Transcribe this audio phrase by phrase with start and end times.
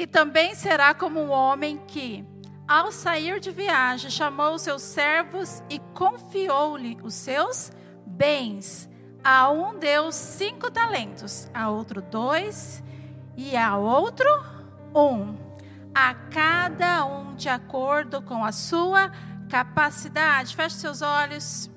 [0.00, 2.24] E também será como um homem que,
[2.66, 7.70] ao sair de viagem, chamou os seus servos e confiou-lhe os seus
[8.06, 8.88] bens.
[9.22, 12.82] A um deu cinco talentos, a outro dois
[13.36, 14.26] e a outro
[14.94, 15.36] um.
[15.94, 19.12] A cada um de acordo com a sua
[19.50, 20.56] capacidade.
[20.56, 21.70] Feche seus olhos,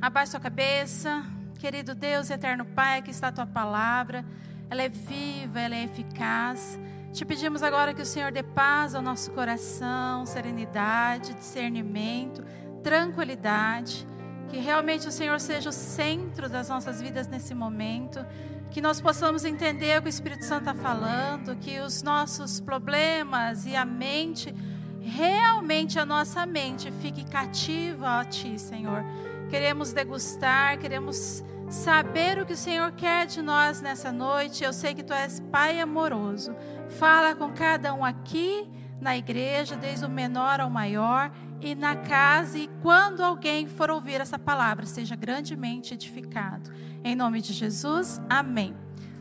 [0.00, 1.24] abaixe sua cabeça.
[1.58, 4.24] Querido Deus, eterno Pai, que está a tua palavra.
[4.70, 6.78] Ela é viva, ela é eficaz.
[7.16, 12.44] Te pedimos agora que o Senhor dê paz ao nosso coração, serenidade, discernimento,
[12.82, 14.06] tranquilidade.
[14.50, 18.22] Que realmente o Senhor seja o centro das nossas vidas nesse momento.
[18.70, 21.56] Que nós possamos entender o que o Espírito Santo está falando.
[21.56, 24.54] Que os nossos problemas e a mente,
[25.00, 29.02] realmente a nossa mente, fique cativa a Ti, Senhor.
[29.48, 34.62] Queremos degustar, queremos saber o que o Senhor quer de nós nessa noite.
[34.62, 36.54] Eu sei que tu és Pai amoroso.
[36.88, 38.68] Fala com cada um aqui
[39.00, 44.20] na igreja, desde o menor ao maior, e na casa, e quando alguém for ouvir
[44.20, 46.70] essa palavra, seja grandemente edificado.
[47.04, 48.74] Em nome de Jesus, amém.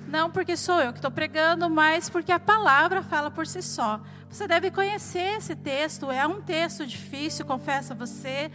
[0.07, 4.01] Não porque sou eu que estou pregando, mas porque a palavra fala por si só.
[4.29, 8.51] Você deve conhecer esse texto, é um texto difícil, confesso a você.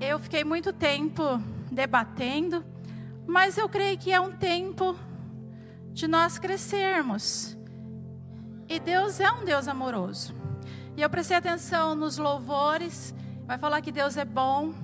[0.00, 2.64] Eu fiquei muito tempo debatendo
[3.26, 4.96] mas eu creio que é um tempo
[5.92, 7.55] de nós crescermos.
[8.68, 10.34] E Deus é um Deus amoroso.
[10.96, 13.14] E eu prestei atenção nos louvores.
[13.46, 14.74] Vai falar que Deus é bom.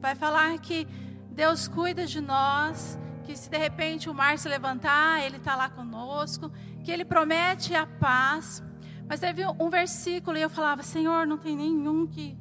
[0.00, 0.86] Vai falar que
[1.30, 2.98] Deus cuida de nós.
[3.22, 6.50] Que se de repente o mar se levantar, Ele está lá conosco.
[6.82, 8.62] Que Ele promete a paz.
[9.08, 12.36] Mas teve um versículo e eu falava: Senhor, não tem nenhum que,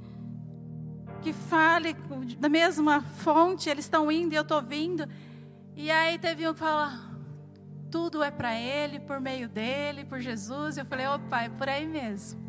[1.22, 1.94] que fale
[2.40, 3.70] da mesma fonte.
[3.70, 5.08] Eles estão indo e eu estou vindo.
[5.76, 7.07] E aí teve um que fala,
[7.92, 10.78] tudo é para Ele, por meio dele, por Jesus.
[10.78, 12.40] Eu falei, opa, é por aí mesmo.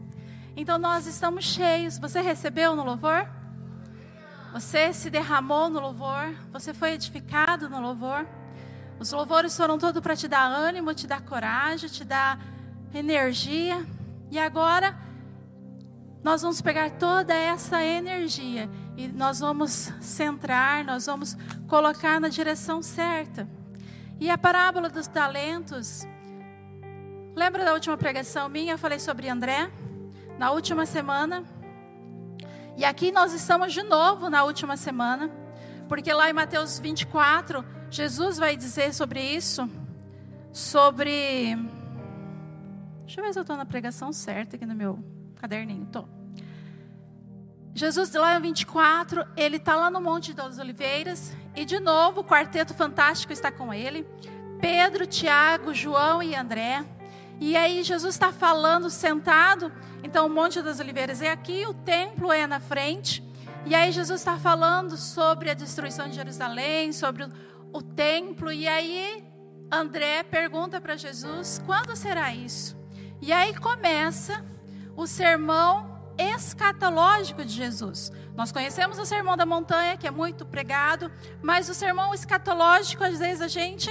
[0.56, 1.98] Então nós estamos cheios.
[1.98, 3.28] Você recebeu no louvor?
[4.53, 6.34] Você se derramou no louvor?
[6.53, 8.27] Você foi edificado no louvor?
[8.98, 12.40] Os louvores foram todos para te dar ânimo, te dar coragem, te dar
[12.92, 13.86] energia.
[14.30, 14.98] E agora
[16.23, 21.36] nós vamos pegar toda essa energia e nós vamos centrar, nós vamos
[21.68, 23.48] colocar na direção certa.
[24.20, 26.05] E a parábola dos talentos.
[27.36, 28.74] Lembra da última pregação minha?
[28.74, 29.70] Eu falei sobre André,
[30.36, 31.45] na última semana.
[32.77, 35.30] E aqui nós estamos de novo na última semana,
[35.89, 39.70] porque lá em Mateus 24, Jesus vai dizer sobre isso,
[40.52, 41.57] sobre.
[43.05, 44.98] Deixa eu ver se eu estou na pregação certa aqui no meu
[45.36, 45.84] caderninho.
[45.84, 46.17] Estou.
[47.78, 51.33] Jesus, lá em 24, ele está lá no Monte das Oliveiras.
[51.55, 54.05] E de novo, o quarteto fantástico está com ele.
[54.61, 56.84] Pedro, Tiago, João e André.
[57.39, 59.72] E aí Jesus está falando sentado.
[60.02, 63.22] Então o Monte das Oliveiras é aqui, o templo é na frente.
[63.64, 67.28] E aí Jesus está falando sobre a destruição de Jerusalém, sobre o,
[67.72, 68.50] o templo.
[68.50, 69.24] E aí
[69.70, 72.77] André pergunta para Jesus: quando será isso?
[73.22, 74.45] E aí começa
[74.96, 75.88] o sermão
[76.18, 78.12] escatológico de Jesus.
[78.34, 83.18] Nós conhecemos o sermão da montanha, que é muito pregado, mas o sermão escatológico, às
[83.18, 83.90] vezes a gente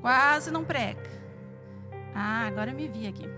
[0.00, 1.10] quase não prega.
[2.14, 3.28] Ah, agora eu me vi aqui.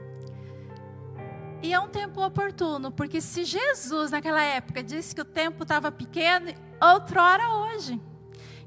[1.62, 5.90] E é um tempo oportuno, porque se Jesus naquela época disse que o tempo estava
[5.90, 8.00] pequeno, outrora hoje.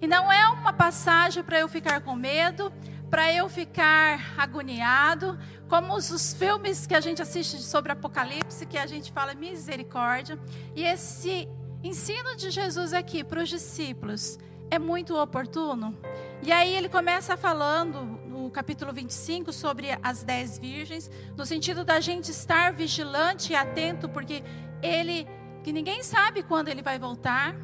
[0.01, 2.71] E não é uma passagem para eu ficar com medo,
[3.09, 5.37] para eu ficar agoniado,
[5.69, 10.37] como os, os, filmes que a gente assiste sobre Apocalipse, que a gente fala misericórdia.
[10.75, 11.47] E esse
[11.83, 14.37] ensino de Jesus aqui para os discípulos
[14.69, 15.97] é muito oportuno.
[16.43, 21.99] E aí ele começa falando no capítulo 25 sobre as dez virgens, no sentido da
[21.99, 24.43] gente estar vigilante e atento, porque
[24.81, 25.27] ele,
[25.63, 27.55] que ninguém sabe quando ele vai voltar.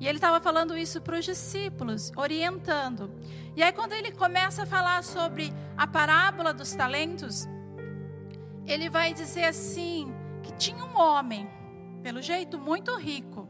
[0.00, 3.10] E ele estava falando isso para os discípulos, orientando.
[3.56, 7.48] E aí, quando ele começa a falar sobre a parábola dos talentos,
[8.66, 11.48] ele vai dizer assim: que tinha um homem,
[12.02, 13.48] pelo jeito muito rico,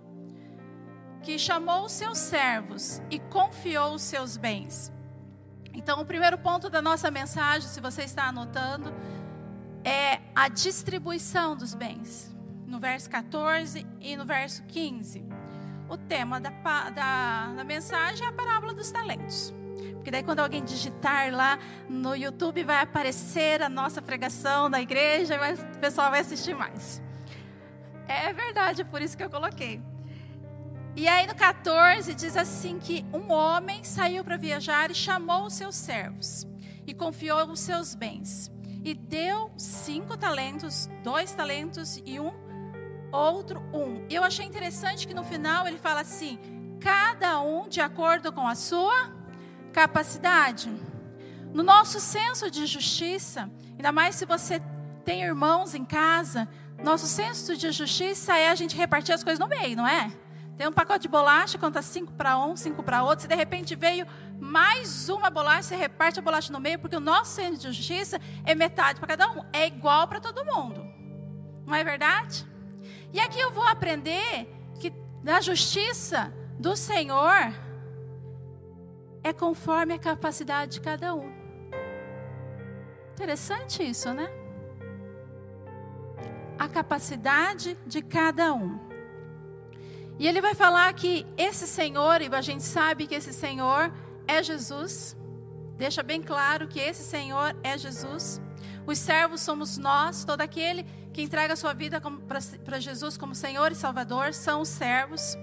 [1.22, 4.92] que chamou os seus servos e confiou os seus bens.
[5.72, 8.94] Então, o primeiro ponto da nossa mensagem, se você está anotando,
[9.82, 12.32] é a distribuição dos bens.
[12.66, 15.24] No verso 14 e no verso 15.
[15.88, 16.50] O tema da,
[16.90, 19.52] da, da mensagem é a parábola dos talentos.
[19.94, 21.58] Porque daí quando alguém digitar lá
[21.88, 27.02] no YouTube vai aparecer a nossa pregação da igreja e o pessoal vai assistir mais.
[28.06, 29.80] É verdade, é por isso que eu coloquei.
[30.94, 35.54] E aí no 14 diz assim que um homem saiu para viajar e chamou os
[35.54, 36.46] seus servos
[36.86, 38.52] e confiou os seus bens.
[38.84, 42.43] e deu cinco talentos, dois talentos e um
[43.14, 44.06] outro um.
[44.10, 46.38] Eu achei interessante que no final ele fala assim:
[46.80, 49.12] cada um de acordo com a sua
[49.72, 50.70] capacidade.
[51.52, 54.60] No nosso senso de justiça, ainda mais se você
[55.04, 56.48] tem irmãos em casa,
[56.82, 60.10] nosso senso de justiça é a gente repartir as coisas no meio, não é?
[60.56, 63.22] Tem um pacote de bolacha, conta cinco para um, cinco para outro.
[63.22, 64.06] Se de repente veio
[64.40, 68.20] mais uma bolacha, você reparte a bolacha no meio, porque o nosso senso de justiça
[68.44, 69.44] é metade para cada um.
[69.52, 70.84] É igual para todo mundo.
[71.66, 72.46] Não é verdade?
[73.14, 74.48] E aqui eu vou aprender
[74.80, 77.54] que na justiça do Senhor
[79.22, 81.32] é conforme a capacidade de cada um.
[83.12, 84.28] Interessante isso, né?
[86.58, 88.80] A capacidade de cada um.
[90.18, 93.92] E ele vai falar que esse Senhor, e a gente sabe que esse Senhor
[94.26, 95.16] é Jesus.
[95.76, 98.40] Deixa bem claro que esse Senhor é Jesus.
[98.84, 100.84] Os servos somos nós, todo aquele
[101.14, 101.98] que entrega sua vida
[102.66, 105.38] para Jesus como Senhor e Salvador são os servos.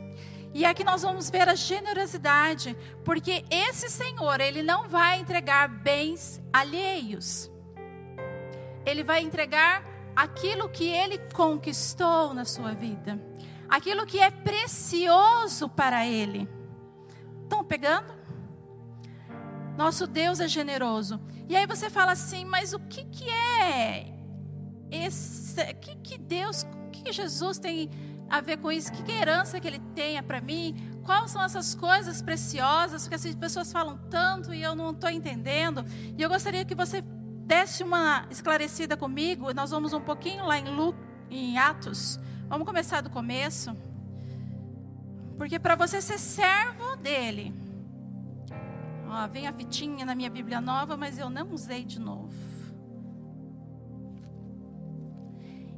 [0.54, 6.40] E aqui nós vamos ver a generosidade, porque esse Senhor, ele não vai entregar bens
[6.54, 7.50] alheios.
[8.86, 9.84] Ele vai entregar
[10.16, 13.32] aquilo que ele conquistou na sua vida
[13.72, 16.48] aquilo que é precioso para Ele.
[17.44, 18.14] Estão pegando?
[19.78, 21.22] Nosso Deus é generoso.
[21.48, 24.11] E aí você fala assim, mas o que, que é
[24.92, 25.74] esse?
[25.76, 27.90] Que, que Deus, que, que Jesus tem
[28.30, 28.92] a ver com isso?
[28.92, 30.76] Que, herança que Ele tenha para mim?
[31.04, 33.08] Quais são essas coisas preciosas?
[33.08, 35.86] Porque as pessoas falam tanto e eu não estou entendendo.
[36.18, 39.54] E eu gostaria que você desse uma esclarecida comigo.
[39.54, 40.96] Nós vamos um pouquinho lá em, Lu,
[41.30, 42.20] em Atos
[42.52, 43.74] Vamos começar do começo.
[45.38, 47.56] Porque para você ser servo dele.
[49.08, 52.51] Ó, vem a fitinha na minha Bíblia nova, mas eu não usei de novo.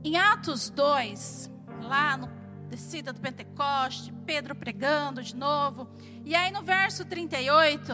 [0.03, 1.51] Em Atos 2,
[1.81, 2.27] lá no
[2.69, 5.87] descida do Pentecoste, Pedro pregando de novo.
[6.25, 7.93] E aí no verso 38,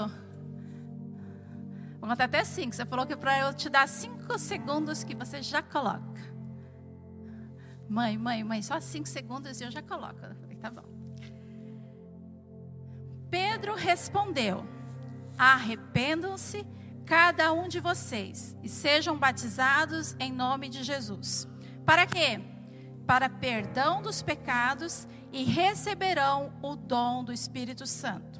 [1.99, 2.75] vou contar até 5.
[2.75, 6.09] Você falou que para eu te dar 5 segundos que você já coloca.
[7.89, 10.23] Mãe, mãe, mãe, só cinco segundos e eu já coloco.
[10.23, 10.85] Eu falei, tá bom.
[13.31, 14.63] Pedro respondeu:
[15.35, 16.65] Arrependam-se
[17.03, 21.47] cada um de vocês e sejam batizados em nome de Jesus.
[21.85, 22.39] Para quê?
[23.05, 28.39] Para perdão dos pecados e receberão o dom do Espírito Santo.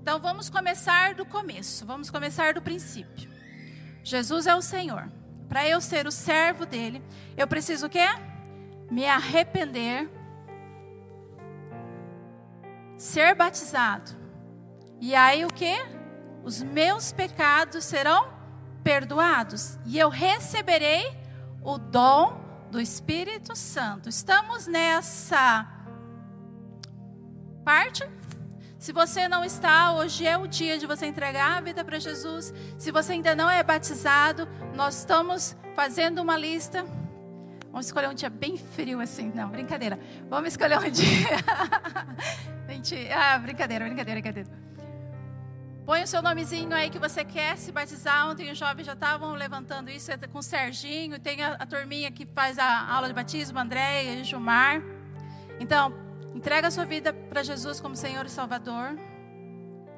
[0.00, 3.30] Então vamos começar do começo, vamos começar do princípio.
[4.02, 5.10] Jesus é o Senhor.
[5.48, 7.02] Para eu ser o servo dele,
[7.36, 8.06] eu preciso o quê?
[8.90, 10.10] me arrepender,
[12.98, 14.10] ser batizado.
[15.00, 15.74] E aí o que?
[16.42, 18.28] Os meus pecados serão
[18.82, 21.16] perdoados e eu receberei
[21.62, 22.39] o dom
[22.70, 24.08] do Espírito Santo.
[24.08, 25.66] Estamos nessa
[27.64, 28.08] parte?
[28.78, 32.54] Se você não está, hoje é o dia de você entregar a vida para Jesus.
[32.78, 36.84] Se você ainda não é batizado, nós estamos fazendo uma lista
[37.70, 39.30] Vamos escolher um dia bem frio assim.
[39.32, 39.98] Não, brincadeira.
[40.28, 41.28] Vamos escolher um dia.
[42.68, 44.69] Gente, ah, brincadeira, brincadeira, brincadeira.
[45.84, 48.28] Põe o seu nomezinho aí que você quer se batizar.
[48.28, 51.18] Ontem os jovens já estavam levantando isso é com o Serginho.
[51.18, 54.82] Tem a, a turminha que faz a aula de batismo, André e Gilmar.
[55.58, 55.92] Então,
[56.34, 58.96] entrega a sua vida para Jesus como Senhor e Salvador.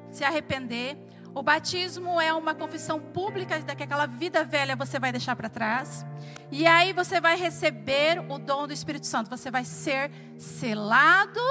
[0.09, 0.97] Se arrepender.
[1.35, 5.49] O batismo é uma confissão pública de que aquela vida velha você vai deixar para
[5.49, 6.05] trás.
[6.51, 9.29] E aí você vai receber o dom do Espírito Santo.
[9.29, 11.41] Você vai ser selado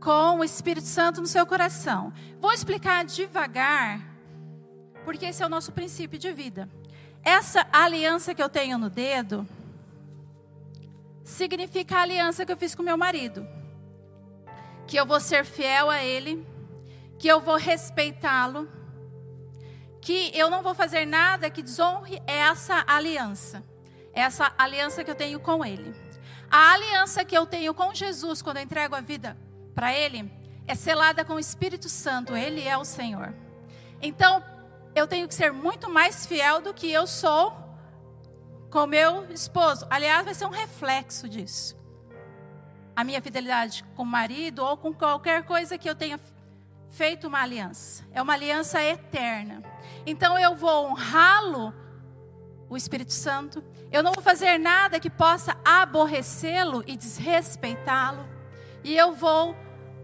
[0.00, 2.12] com o Espírito Santo no seu coração.
[2.40, 4.00] Vou explicar devagar,
[5.04, 6.68] porque esse é o nosso princípio de vida.
[7.22, 9.46] Essa aliança que eu tenho no dedo
[11.22, 13.46] significa a aliança que eu fiz com meu marido.
[14.86, 16.44] Que eu vou ser fiel a ele
[17.20, 18.66] que eu vou respeitá-lo,
[20.00, 23.62] que eu não vou fazer nada que desonre essa aliança,
[24.14, 25.94] essa aliança que eu tenho com Ele.
[26.50, 29.36] A aliança que eu tenho com Jesus quando eu entrego a vida
[29.80, 30.30] para Ele
[30.66, 33.32] é selada com o Espírito Santo, Ele é o Senhor.
[34.02, 34.44] Então,
[34.94, 37.56] eu tenho que ser muito mais fiel do que eu sou
[38.70, 39.86] com meu esposo.
[39.88, 41.74] Aliás, vai ser um reflexo disso.
[42.94, 46.20] A minha fidelidade com o marido ou com qualquer coisa que eu tenha
[46.90, 48.04] feito uma aliança.
[48.12, 49.62] É uma aliança eterna.
[50.04, 51.72] Então eu vou honrá-lo,
[52.68, 53.64] o Espírito Santo.
[53.90, 58.28] Eu não vou fazer nada que possa aborrecê-lo e desrespeitá-lo.
[58.84, 59.56] E eu vou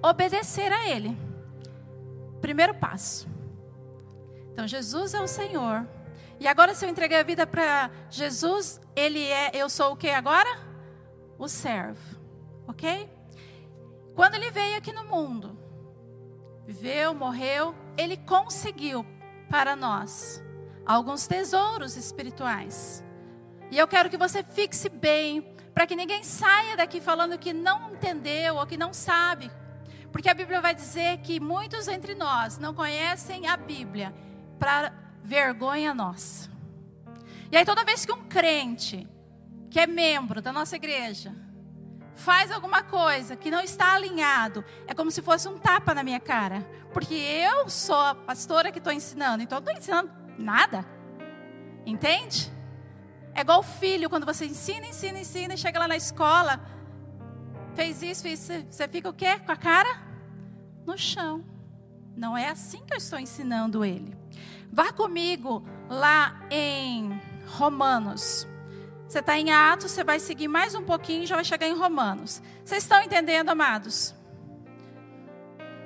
[0.08, 1.16] obedecer a Ele.
[2.40, 3.28] Primeiro passo.
[4.52, 5.86] Então Jesus é o Senhor.
[6.38, 10.10] E agora, se eu entreguei a vida para Jesus, ele é, eu sou o que
[10.10, 10.48] agora?
[11.38, 12.18] O servo,
[12.68, 13.10] ok?
[14.14, 15.58] Quando ele veio aqui no mundo,
[16.66, 19.04] viveu, morreu, ele conseguiu
[19.50, 20.42] para nós
[20.84, 23.02] alguns tesouros espirituais.
[23.70, 27.92] E eu quero que você fixe bem, para que ninguém saia daqui falando que não
[27.92, 29.50] entendeu ou que não sabe.
[30.16, 34.14] Porque a Bíblia vai dizer que muitos entre nós não conhecem a Bíblia
[34.58, 34.90] para
[35.22, 36.50] vergonha nossa.
[37.52, 39.06] E aí toda vez que um crente,
[39.70, 41.34] que é membro da nossa igreja,
[42.14, 46.18] faz alguma coisa que não está alinhado, é como se fosse um tapa na minha
[46.18, 46.66] cara.
[46.94, 50.82] Porque eu sou a pastora que estou ensinando, então eu não estou ensinando nada.
[51.84, 52.50] Entende?
[53.34, 56.58] É igual o filho, quando você ensina, ensina, ensina, e chega lá na escola,
[57.74, 59.38] fez isso, fez isso, você fica o quê?
[59.40, 60.05] Com a cara
[60.86, 61.44] no chão.
[62.16, 64.16] Não é assim que eu estou ensinando ele.
[64.72, 68.46] Vá comigo lá em Romanos.
[69.08, 71.76] Você está em Atos, você vai seguir mais um pouquinho e já vai chegar em
[71.76, 72.42] Romanos.
[72.64, 74.14] Vocês estão entendendo, amados?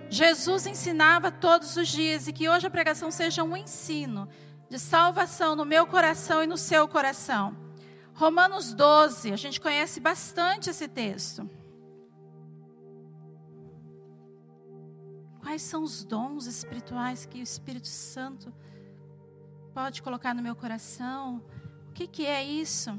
[0.08, 4.28] Jesus ensinava todos os dias e que hoje a pregação seja um ensino
[4.68, 7.56] de salvação no meu coração e no seu coração.
[8.14, 11.48] Romanos 12, a gente conhece bastante esse texto.
[15.50, 18.54] Quais são os dons espirituais que o Espírito Santo
[19.74, 21.42] pode colocar no meu coração?
[21.88, 22.96] O que, que é isso?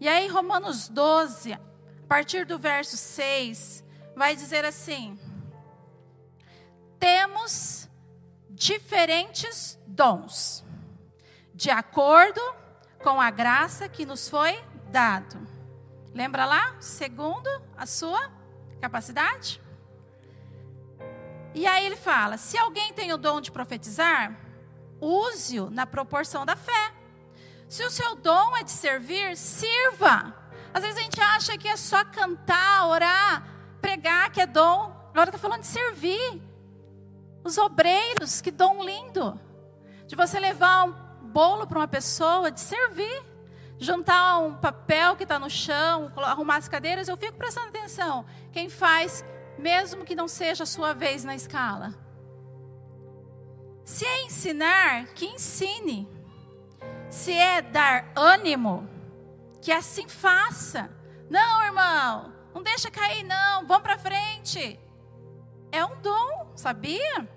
[0.00, 1.60] E aí, Romanos 12, a
[2.08, 3.84] partir do verso 6,
[4.16, 5.18] vai dizer assim:
[6.98, 7.90] Temos
[8.48, 10.64] diferentes dons,
[11.54, 12.40] de acordo
[13.02, 15.46] com a graça que nos foi dado.
[16.14, 16.80] Lembra lá?
[16.80, 18.32] Segundo a sua
[18.80, 19.60] capacidade?
[21.54, 24.38] E aí ele fala: se alguém tem o dom de profetizar,
[25.00, 26.92] use-o na proporção da fé.
[27.68, 30.34] Se o seu dom é de servir, sirva.
[30.72, 33.42] Às vezes a gente acha que é só cantar, orar,
[33.80, 34.94] pregar, que é dom.
[35.10, 36.42] Agora está falando de servir.
[37.42, 39.40] Os obreiros, que dom lindo.
[40.06, 43.24] De você levar um bolo para uma pessoa, de servir.
[43.78, 47.08] Juntar um papel que está no chão, arrumar as cadeiras.
[47.08, 48.24] Eu fico prestando atenção.
[48.52, 49.24] Quem faz,
[49.58, 51.94] mesmo que não seja a sua vez na escala.
[53.84, 56.08] Se é ensinar, que ensine.
[57.08, 58.88] Se é dar ânimo,
[59.62, 60.90] que assim faça.
[61.30, 63.66] Não, irmão, não deixa cair, não.
[63.66, 64.78] Vamos para frente.
[65.70, 67.28] É um dom, sabia?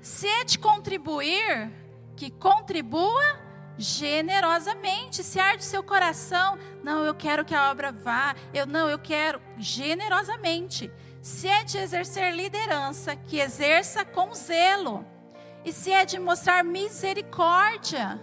[0.00, 1.72] Se é de contribuir,
[2.16, 3.40] que contribua
[3.78, 5.22] generosamente.
[5.22, 8.34] Se arde seu coração, não, eu quero que a obra vá.
[8.52, 10.90] Eu não, eu quero generosamente.
[11.22, 15.06] Se é de exercer liderança, que exerça com zelo.
[15.64, 18.20] E se é de mostrar misericórdia,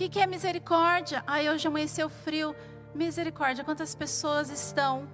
[0.00, 1.22] que, que é misericórdia?
[1.26, 2.56] Ai, hoje amanheceu frio.
[2.94, 5.06] Misericórdia, quantas pessoas estão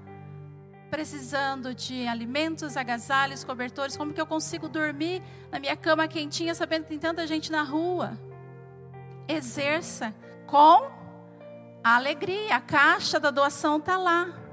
[0.88, 3.96] precisando de alimentos, agasalhos, cobertores?
[3.96, 7.64] Como que eu consigo dormir na minha cama quentinha sabendo que tem tanta gente na
[7.64, 8.16] rua?
[9.26, 10.14] Exerça
[10.46, 10.88] com
[11.82, 12.54] alegria.
[12.54, 14.45] A caixa da doação está lá.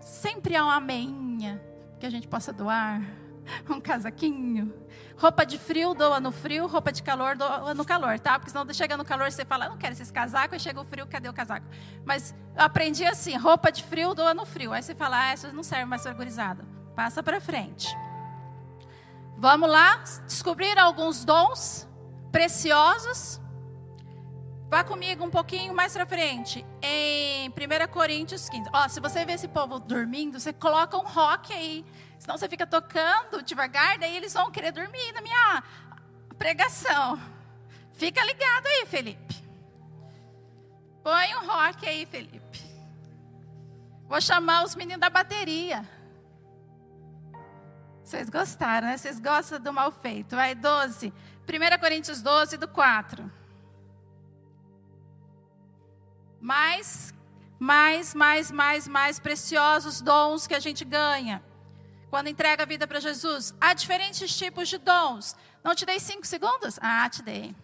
[0.00, 1.62] Sempre há uma meinha
[1.98, 3.02] que a gente possa doar,
[3.68, 4.72] um casaquinho,
[5.18, 6.68] Roupa de frio, doa no frio.
[6.68, 8.38] Roupa de calor, doa no calor, tá?
[8.38, 10.52] Porque senão chega no calor, você fala, não quero esses casacos.
[10.52, 11.66] Aí chega o frio, cadê o casaco?
[12.04, 14.72] Mas eu aprendi assim, roupa de frio, doa no frio.
[14.72, 16.64] Aí você fala, ah, essa não serve mais organizada.
[16.94, 17.88] Passa para frente.
[19.36, 21.88] Vamos lá, descobrir alguns dons
[22.30, 23.40] preciosos.
[24.68, 27.52] Vá comigo um pouquinho mais para frente, em 1
[27.90, 28.68] Coríntios 15.
[28.70, 31.86] Ó, se você vê esse povo dormindo, você coloca um rock aí.
[32.18, 35.62] Senão você fica tocando devagar, daí eles vão querer dormir na minha
[36.36, 37.18] pregação.
[37.94, 39.42] Fica ligado aí, Felipe.
[41.02, 42.60] Põe um rock aí, Felipe.
[44.06, 45.82] Vou chamar os meninos da bateria.
[48.04, 48.98] Vocês gostaram, né?
[48.98, 50.36] Vocês gostam do mal feito.
[50.36, 51.10] Vai, 12.
[51.48, 53.37] 1 Coríntios 12, do 4.
[56.40, 57.12] Mais,
[57.58, 61.42] mais, mais, mais, mais preciosos dons que a gente ganha.
[62.10, 65.36] Quando entrega a vida para Jesus, há diferentes tipos de dons.
[65.62, 66.78] Não te dei cinco segundos?
[66.80, 67.54] Ah, te dei.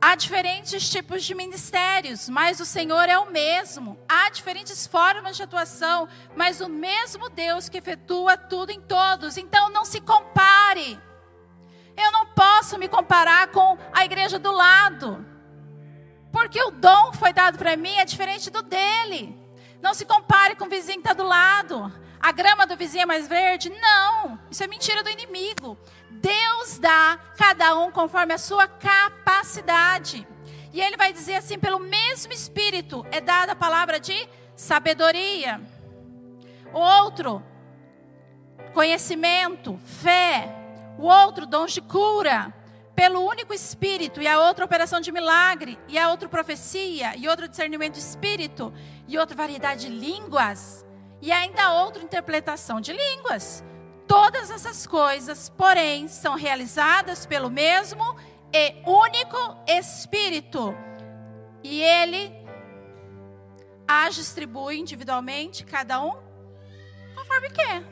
[0.00, 3.98] Há diferentes tipos de ministérios, mas o Senhor é o mesmo.
[4.08, 9.36] Há diferentes formas de atuação, mas o mesmo Deus que efetua tudo em todos.
[9.36, 10.98] Então não se compare.
[11.96, 15.26] Eu não posso me comparar com a igreja do lado,
[16.36, 19.34] porque o dom que foi dado para mim é diferente do dele.
[19.80, 21.90] Não se compare com o vizinho que está do lado.
[22.20, 23.70] a grama do vizinho é mais verde?
[23.70, 25.78] Não, isso é mentira do inimigo.
[26.10, 30.28] Deus dá cada um conforme a sua capacidade.
[30.74, 35.58] E ele vai dizer assim: pelo mesmo Espírito é dada a palavra de sabedoria.
[36.70, 37.42] O outro,
[38.74, 40.54] conhecimento, fé.
[40.98, 42.52] O outro, dom de cura.
[42.96, 44.20] Pelo único Espírito.
[44.20, 45.78] E a outra, operação de milagre.
[45.86, 47.14] E a outra, profecia.
[47.16, 48.72] E outro, discernimento de espírito.
[49.06, 50.84] E outra, variedade de línguas.
[51.20, 53.62] E ainda outra, interpretação de línguas.
[54.08, 58.16] Todas essas coisas, porém, são realizadas pelo mesmo
[58.52, 59.36] e único
[59.66, 60.74] Espírito.
[61.62, 62.32] E ele
[63.86, 66.16] as distribui individualmente, cada um,
[67.14, 67.82] conforme quer.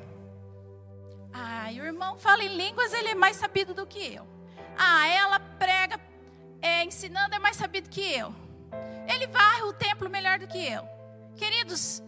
[1.32, 4.34] Ah, o irmão fala em línguas, ele é mais sabido do que eu.
[4.76, 6.00] Ah, ela prega
[6.61, 8.35] é, ensinando, é mais sabido que eu.
[9.07, 10.87] Ele varre o templo melhor do que eu.
[11.37, 12.02] Queridos,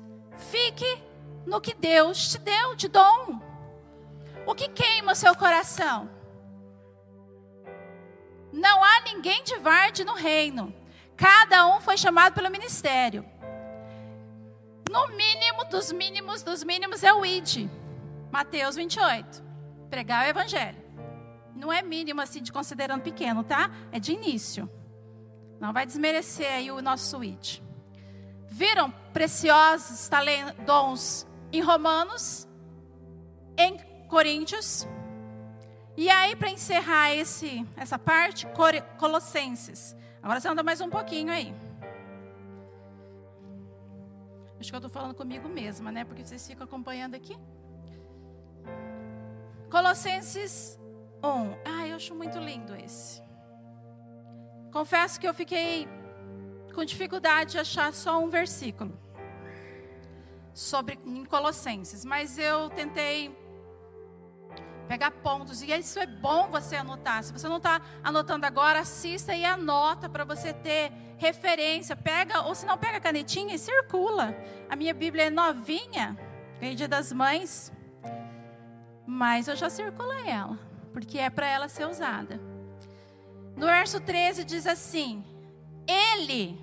[0.51, 1.03] fique
[1.45, 3.41] no que Deus te deu de dom.
[4.47, 6.09] O que queima o seu coração?
[8.53, 10.75] Não há ninguém de varde no reino.
[11.17, 13.25] Cada um foi chamado pelo ministério.
[14.91, 17.69] No mínimo dos mínimos dos mínimos é o ID.
[18.31, 19.43] Mateus 28.
[19.91, 20.86] Pregar o evangelho.
[21.57, 23.71] Não é mínimo assim de considerando pequeno, tá?
[23.91, 24.71] É de início.
[25.59, 27.61] Não vai desmerecer aí o nosso ID.
[28.49, 32.47] Viram preciosos talentos, dons em Romanos,
[33.57, 34.87] em Coríntios.
[35.97, 38.47] E aí, para encerrar esse, essa parte,
[38.99, 39.97] Colossenses.
[40.23, 41.55] Agora você anda mais um pouquinho aí.
[44.61, 46.05] Acho que eu estou falando comigo mesma, né?
[46.05, 47.37] Porque vocês ficam acompanhando aqui.
[49.71, 50.79] Colossenses
[51.23, 51.59] 1.
[51.65, 53.23] Ah, eu acho muito lindo esse.
[54.73, 55.89] Confesso que eu fiquei
[56.75, 58.93] com dificuldade de achar só um versículo
[60.53, 63.35] sobre em Colossenses, mas eu tentei
[64.87, 67.23] pegar pontos e isso é bom você anotar.
[67.23, 71.97] Se você não está anotando agora, assista e anota para você ter referência.
[71.97, 74.37] Pega ou se não pega a canetinha e circula.
[74.69, 76.17] A minha Bíblia é novinha,
[76.61, 77.73] ganhei Dia das Mães,
[79.07, 80.66] mas eu já circulei ela
[80.97, 82.41] porque é para ela ser usada.
[83.55, 85.23] No verso 13 diz assim:
[85.87, 86.59] Ele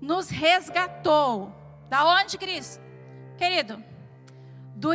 [0.00, 1.52] nos resgatou.
[1.86, 2.82] Da onde, Cristo?
[3.36, 3.84] Querido,
[4.74, 4.92] do.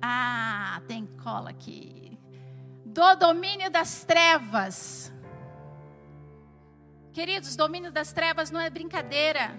[0.00, 2.18] Ah, tem cola aqui.
[2.82, 5.12] Do domínio das trevas.
[7.12, 9.54] Queridos, domínio das trevas não é brincadeira.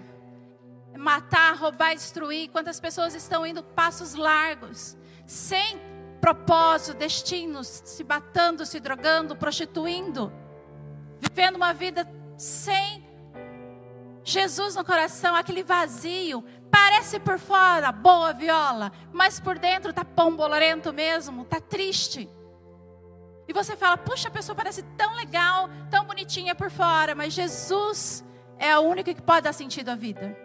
[0.92, 2.50] É matar, roubar, destruir.
[2.50, 5.89] Quantas pessoas estão indo passos largos, sem
[6.20, 10.32] propósito, destinos, se batendo, se drogando, prostituindo,
[11.18, 12.06] vivendo uma vida
[12.36, 13.08] sem
[14.22, 20.36] Jesus no coração, aquele vazio, Parece por fora boa viola, mas por dentro tá pão
[20.36, 22.30] bolorento mesmo, tá triste.
[23.48, 28.24] E você fala: "Puxa, a pessoa parece tão legal, tão bonitinha por fora, mas Jesus
[28.56, 30.36] é o único que pode dar sentido à vida."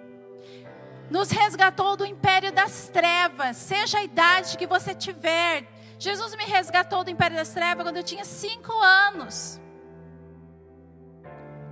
[1.10, 5.68] Nos resgatou do império das trevas, seja a idade que você tiver.
[6.00, 9.62] Jesus me resgatou do império das trevas quando eu tinha cinco anos.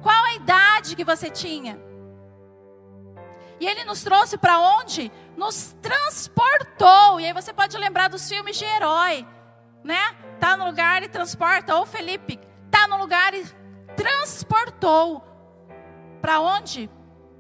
[0.02, 1.80] Qual a idade que você tinha?
[3.60, 5.12] E ele nos trouxe para onde?
[5.38, 7.19] Nos transportou.
[7.19, 9.26] E aí você pode lembrar dos filmes de herói,
[9.84, 10.15] né?
[10.39, 11.76] Tá no lugar e transporta.
[11.76, 13.46] Ou Felipe, tá no lugar e
[13.96, 15.26] transportou.
[16.22, 16.89] Para onde?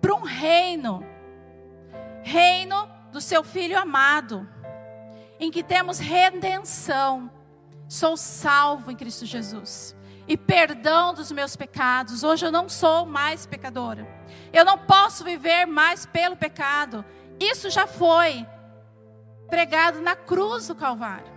[0.01, 1.05] Para um reino.
[2.33, 4.49] Reino do seu filho amado,
[5.39, 7.29] em que temos redenção.
[7.87, 9.95] Sou salvo em Cristo Jesus
[10.27, 12.23] e perdão dos meus pecados.
[12.23, 14.07] Hoje eu não sou mais pecadora.
[14.51, 17.05] Eu não posso viver mais pelo pecado.
[17.39, 18.43] Isso já foi
[19.47, 21.31] pregado na cruz do Calvário.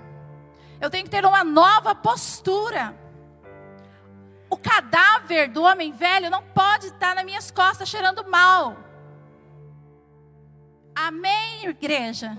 [0.81, 2.99] Eu tenho que ter uma nova postura.
[4.49, 8.86] O cadáver do homem velho não pode estar nas minhas costas cheirando mal.
[10.97, 12.39] Amém, igreja?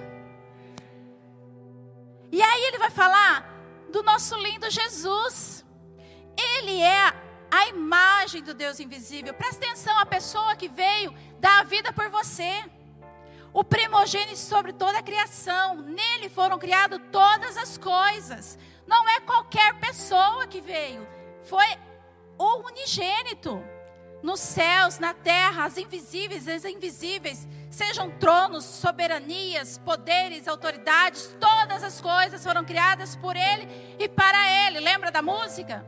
[2.31, 3.47] E aí ele vai falar
[3.91, 5.63] do nosso lindo Jesus.
[6.35, 7.13] Ele é
[7.51, 9.31] a imagem do Deus invisível.
[9.35, 12.65] Presta atenção, a pessoa que veio dar a vida por você.
[13.53, 15.75] O primogênito sobre toda a criação.
[15.75, 18.57] Nele foram criadas todas as coisas.
[18.87, 21.07] Não é qualquer pessoa que veio.
[21.43, 21.67] Foi
[22.39, 23.63] o unigênito.
[24.23, 32.01] Nos céus, na terra, as invisíveis as invisíveis, sejam tronos, soberanias, poderes, autoridades, todas as
[32.01, 34.79] coisas foram criadas por Ele e para Ele.
[34.79, 35.85] Lembra da música?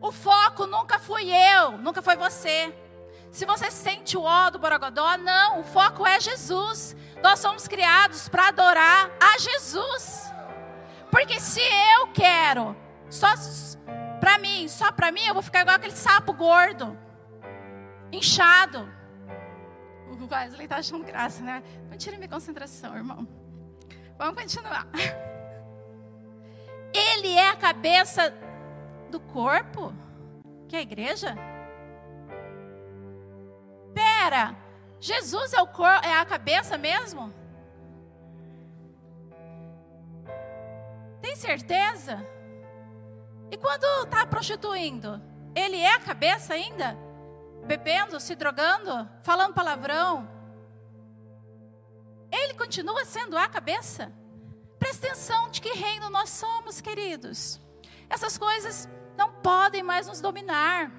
[0.00, 2.72] O foco nunca fui eu, nunca foi você.
[3.32, 6.94] Se você sente o ó do Borogodó, não, o foco é Jesus.
[7.20, 10.32] Nós somos criados para adorar a Jesus.
[11.10, 11.60] Porque se
[11.96, 12.76] eu quero
[13.08, 13.34] só
[14.20, 16.96] para mim, só para mim, eu vou ficar igual aquele sapo gordo,
[18.12, 18.99] inchado.
[20.30, 21.62] Wesley está achando graça, né?
[21.90, 23.26] Não tira minha concentração, irmão.
[24.16, 24.86] Vamos continuar.
[26.92, 28.32] Ele é a cabeça
[29.10, 29.94] do corpo,
[30.68, 31.36] que é a igreja.
[33.94, 34.56] Pera,
[35.00, 37.32] Jesus é, o cor, é a cabeça mesmo?
[41.20, 42.24] Tem certeza?
[43.50, 45.20] E quando está prostituindo,
[45.54, 46.96] ele é a cabeça ainda?
[47.64, 50.28] Bebendo, se drogando, falando palavrão?
[52.30, 54.12] Ele continua sendo a cabeça?
[54.78, 57.60] Presta atenção de que reino nós somos, queridos.
[58.08, 60.90] Essas coisas não podem mais nos dominar.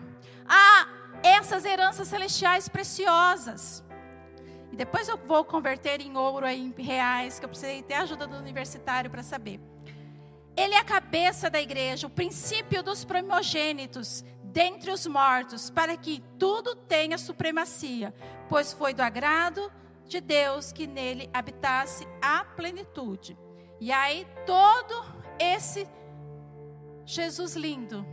[0.47, 0.87] Há
[1.23, 3.83] essas heranças celestiais preciosas.
[4.71, 8.37] E depois eu vou converter em ouro em reais, que eu precisei ter ajuda do
[8.37, 9.59] universitário para saber.
[10.55, 16.23] Ele é a cabeça da igreja, o princípio dos primogênitos dentre os mortos, para que
[16.37, 18.13] tudo tenha supremacia,
[18.49, 19.71] pois foi do agrado
[20.05, 23.37] de Deus que nele habitasse a plenitude.
[23.79, 25.03] E aí todo
[25.39, 25.87] esse
[27.05, 28.05] Jesus lindo.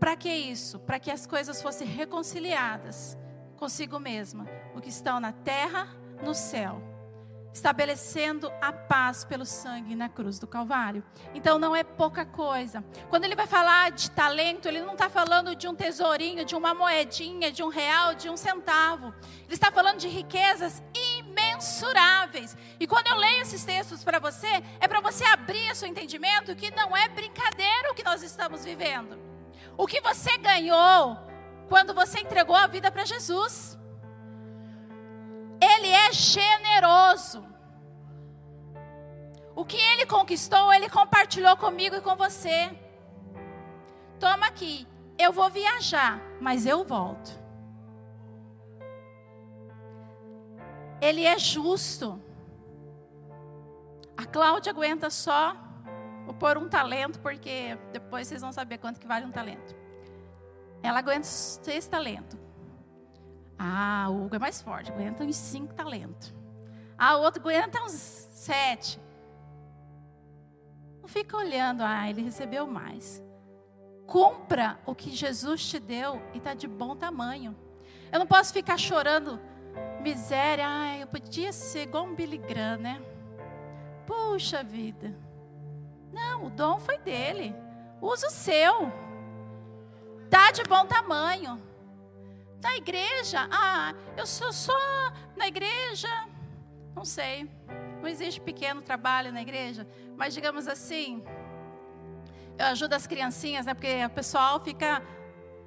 [0.00, 0.78] Para que isso?
[0.80, 3.16] Para que as coisas fossem reconciliadas
[3.56, 5.88] consigo mesma, o que estão na terra,
[6.22, 6.93] no céu
[7.54, 11.04] estabelecendo a paz pelo sangue na cruz do Calvário.
[11.32, 12.84] Então não é pouca coisa.
[13.08, 16.74] Quando ele vai falar de talento, ele não está falando de um tesourinho, de uma
[16.74, 19.14] moedinha, de um real, de um centavo.
[19.44, 22.56] Ele está falando de riquezas imensuráveis.
[22.80, 26.72] E quando eu leio esses textos para você, é para você abrir seu entendimento que
[26.72, 29.16] não é brincadeira o que nós estamos vivendo.
[29.76, 31.16] O que você ganhou
[31.68, 33.78] quando você entregou a vida para Jesus.
[35.70, 37.44] Ele é generoso.
[39.56, 42.58] O que ele conquistou, ele compartilhou comigo e com você.
[44.18, 44.86] Toma aqui,
[45.18, 47.30] eu vou viajar, mas eu volto.
[51.00, 52.20] Ele é justo.
[54.16, 55.64] A Cláudia aguenta só
[56.24, 59.74] vou pôr um talento, porque depois vocês vão saber quanto que vale um talento.
[60.82, 62.38] Ela aguenta seis talentos.
[63.58, 66.34] Ah, o Hugo é mais forte, aguenta uns cinco talentos.
[66.98, 69.00] Ah, o outro aguenta uns sete.
[71.00, 73.22] Não fica olhando, ah, ele recebeu mais.
[74.06, 77.56] Cumpra o que Jesus te deu e está de bom tamanho.
[78.12, 79.40] Eu não posso ficar chorando
[80.00, 80.66] miséria.
[80.68, 83.02] Ah, eu podia ser igual um Billy Graham, né?
[84.06, 85.16] Puxa vida.
[86.12, 87.54] Não, o dom foi dele.
[88.00, 88.92] Usa o seu.
[90.24, 91.60] Está de bom tamanho.
[92.62, 94.72] Na igreja, ah, eu sou só
[95.36, 96.08] na igreja,
[96.94, 97.50] não sei,
[98.00, 99.86] não existe pequeno trabalho na igreja,
[100.16, 101.22] mas digamos assim,
[102.58, 103.74] eu ajudo as criancinhas, né?
[103.74, 105.02] Porque o pessoal fica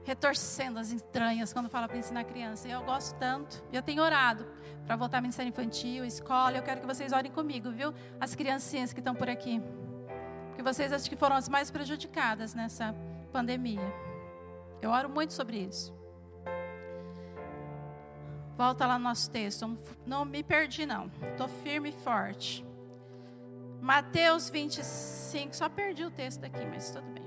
[0.05, 2.67] retorcendo as entranhas quando fala para ensinar criança.
[2.69, 3.61] Eu gosto tanto.
[3.73, 4.47] Eu tenho orado
[4.85, 6.57] para voltar a ministério infantil, escola.
[6.57, 7.93] Eu quero que vocês orem comigo, viu?
[8.19, 9.61] As criancinhas que estão por aqui.
[10.47, 12.95] Porque vocês acho que foram as mais prejudicadas nessa
[13.33, 13.93] pandemia.
[14.81, 15.96] Eu oro muito sobre isso.
[18.57, 19.77] Volta lá no nosso texto.
[20.03, 21.11] Não me perdi, não.
[21.31, 22.65] Estou firme e forte.
[23.79, 25.55] Mateus 25.
[25.55, 27.23] Só perdi o texto aqui, mas tudo bem.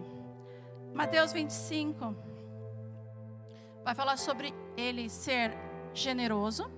[0.92, 2.16] Mateus 25.
[3.84, 5.56] Vai falar sobre ele ser
[5.94, 6.68] generoso.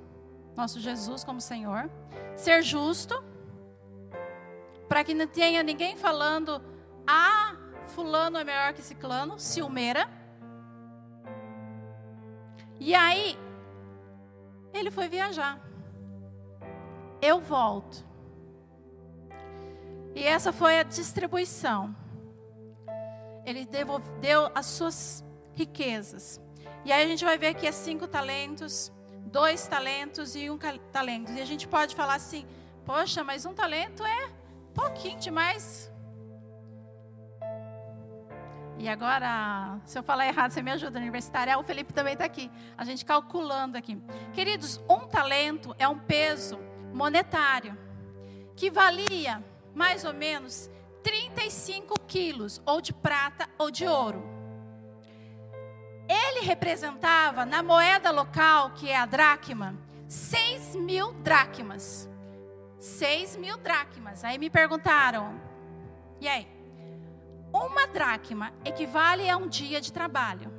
[0.55, 1.91] Nosso Jesus como Senhor.
[2.37, 3.25] Ser justo.
[4.87, 6.63] Para que não tenha ninguém falando.
[7.07, 9.39] Ah, fulano é melhor que ciclano.
[9.39, 10.07] Ciumeira.
[12.79, 13.39] E aí,
[14.73, 15.61] ele foi viajar.
[17.21, 18.05] Eu volto.
[20.15, 21.95] E essa foi a distribuição.
[23.45, 23.67] Ele
[24.21, 26.41] deu as suas riquezas.
[26.85, 28.93] E aí a gente vai ver aqui é cinco talentos,
[29.27, 30.59] dois talentos e um
[30.91, 31.33] talento.
[31.33, 32.47] E a gente pode falar assim:
[32.85, 34.31] poxa, mas um talento é
[34.75, 35.92] pouquinho demais.
[38.79, 41.55] E agora, se eu falar errado, você me ajuda, universitária.
[41.55, 42.51] Ah, o Felipe também está aqui.
[42.77, 44.01] A gente calculando aqui.
[44.33, 46.59] Queridos, um talento é um peso
[46.93, 47.79] monetário
[48.57, 49.43] que valia
[49.75, 50.71] mais ou menos
[51.03, 54.23] 35 quilos, ou de prata ou de ouro.
[56.09, 59.75] Ele representava, na moeda local, que é a dracma,
[60.09, 62.09] 6 mil dracmas.
[62.79, 64.25] 6 mil dracmas.
[64.25, 65.41] Aí me perguntaram,
[66.21, 66.52] e aí?
[67.53, 70.53] Uma dracma equivale a um dia de trabalho.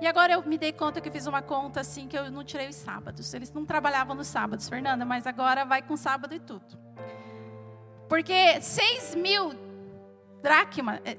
[0.00, 2.42] E agora eu me dei conta que eu fiz uma conta assim que eu não
[2.42, 3.34] tirei os sábados.
[3.34, 6.78] Eles não trabalhavam nos sábados, Fernanda, mas agora vai com sábado e tudo.
[8.08, 9.52] Porque 6 mil
[10.42, 11.18] dracma eh,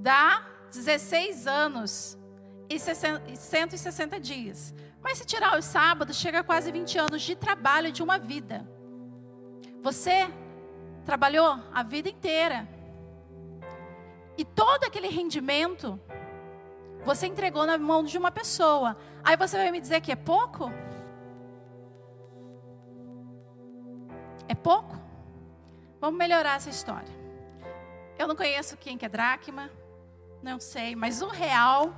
[0.00, 2.18] dá 16 anos
[2.68, 4.74] e 160 dias.
[5.00, 8.68] Mas se tirar os sábados, chega a quase 20 anos de trabalho de uma vida.
[9.80, 10.28] Você
[11.04, 12.68] trabalhou a vida inteira.
[14.38, 16.00] E todo aquele rendimento
[17.04, 18.96] você entregou na mão de uma pessoa.
[19.24, 20.70] Aí você vai me dizer que é pouco?
[24.46, 24.96] É pouco?
[26.00, 27.12] Vamos melhorar essa história.
[28.16, 29.70] Eu não conheço quem que é dracma,
[30.40, 31.92] não sei, mas o real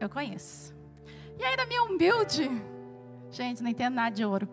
[0.00, 0.74] eu conheço.
[1.38, 2.50] E aí, na minha humilde,
[3.30, 4.48] gente, não entendo nada de ouro.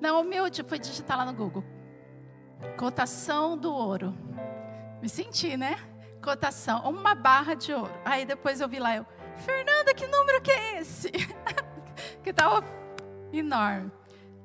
[0.00, 1.64] Na humilde, fui digitar lá no Google.
[2.78, 4.14] Cotação do ouro.
[5.00, 5.76] Me senti, né?
[6.22, 7.92] Cotação, uma barra de ouro.
[8.04, 11.10] Aí depois eu vi lá, eu, Fernanda, que número que é esse?
[12.22, 12.64] que estava
[13.32, 13.92] enorme.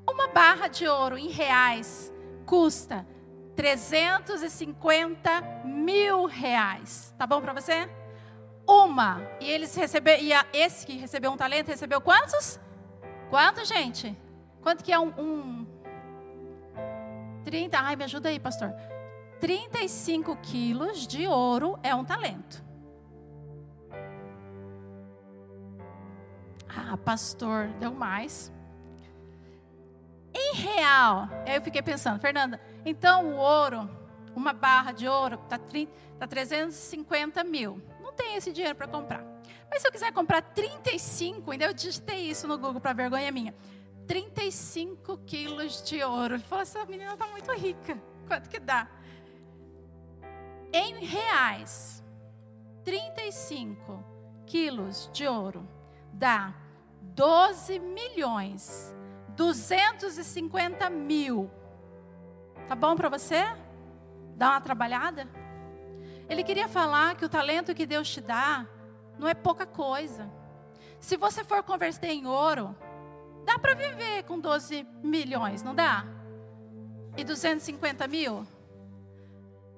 [0.10, 2.14] Uma barra de ouro em reais
[2.46, 3.08] custa
[3.56, 7.14] 350 mil reais.
[7.18, 7.90] Tá bom para você?
[8.68, 9.22] Uma.
[9.40, 10.24] E eles receberam.
[10.24, 12.60] E esse que recebeu um talento recebeu quantos?
[13.30, 14.16] Quanto, gente?
[14.62, 15.68] Quanto que é um, um.
[17.44, 17.78] 30.
[17.78, 18.74] Ai, me ajuda aí, pastor.
[19.44, 22.64] 35 quilos de ouro é um talento.
[26.70, 28.54] Ah, pastor, deu mais.
[30.34, 33.90] Em real, aí eu fiquei pensando, Fernanda, então o ouro,
[34.34, 35.60] uma barra de ouro, está
[36.18, 37.82] tá 350 mil.
[38.02, 39.26] Não tem esse dinheiro para comprar.
[39.70, 43.54] Mas se eu quiser comprar 35, ainda eu digitei isso no Google para vergonha minha.
[44.08, 46.36] 35 quilos de ouro.
[46.36, 48.02] Ele falou: essa menina está muito rica.
[48.26, 48.88] Quanto que dá?
[50.74, 52.04] Em reais,
[52.84, 54.04] 35
[54.44, 55.68] quilos de ouro
[56.12, 56.52] dá
[57.00, 58.92] 12 milhões
[59.36, 61.50] 250 mil.
[62.68, 63.44] Tá bom para você?
[64.36, 65.28] Dá uma trabalhada?
[66.28, 68.66] Ele queria falar que o talento que Deus te dá
[69.20, 70.28] não é pouca coisa.
[71.00, 72.76] Se você for converter em ouro,
[73.46, 76.06] dá para viver com 12 milhões, não dá?
[77.16, 78.48] E 250 mil?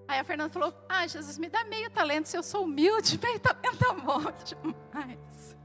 [0.07, 2.27] Aí a Fernanda falou: Ah, Jesus, me dá meio talento.
[2.27, 5.55] Se eu sou humilde, meio talento é bom demais.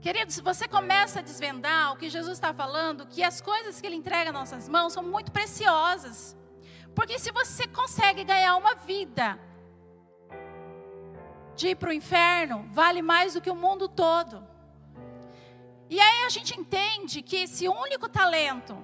[0.00, 3.96] Queridos, você começa a desvendar o que Jesus está falando, que as coisas que Ele
[3.96, 6.36] entrega nas nossas mãos são muito preciosas.
[6.94, 9.38] Porque se você consegue ganhar uma vida
[11.54, 14.42] de ir para o inferno, vale mais do que o mundo todo.
[15.90, 18.82] E aí a gente entende que esse único talento,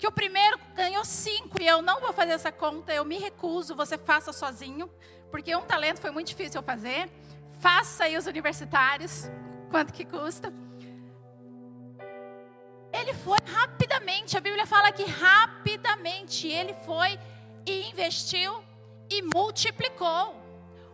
[0.00, 3.76] que o primeiro ganhou cinco, e eu não vou fazer essa conta, eu me recuso,
[3.76, 4.90] você faça sozinho,
[5.30, 7.10] porque um talento foi muito difícil eu fazer.
[7.60, 9.28] Faça aí os universitários
[9.70, 10.50] quanto que custa.
[12.90, 17.20] Ele foi rapidamente, a Bíblia fala que rapidamente ele foi
[17.66, 18.64] e investiu
[19.10, 20.34] e multiplicou.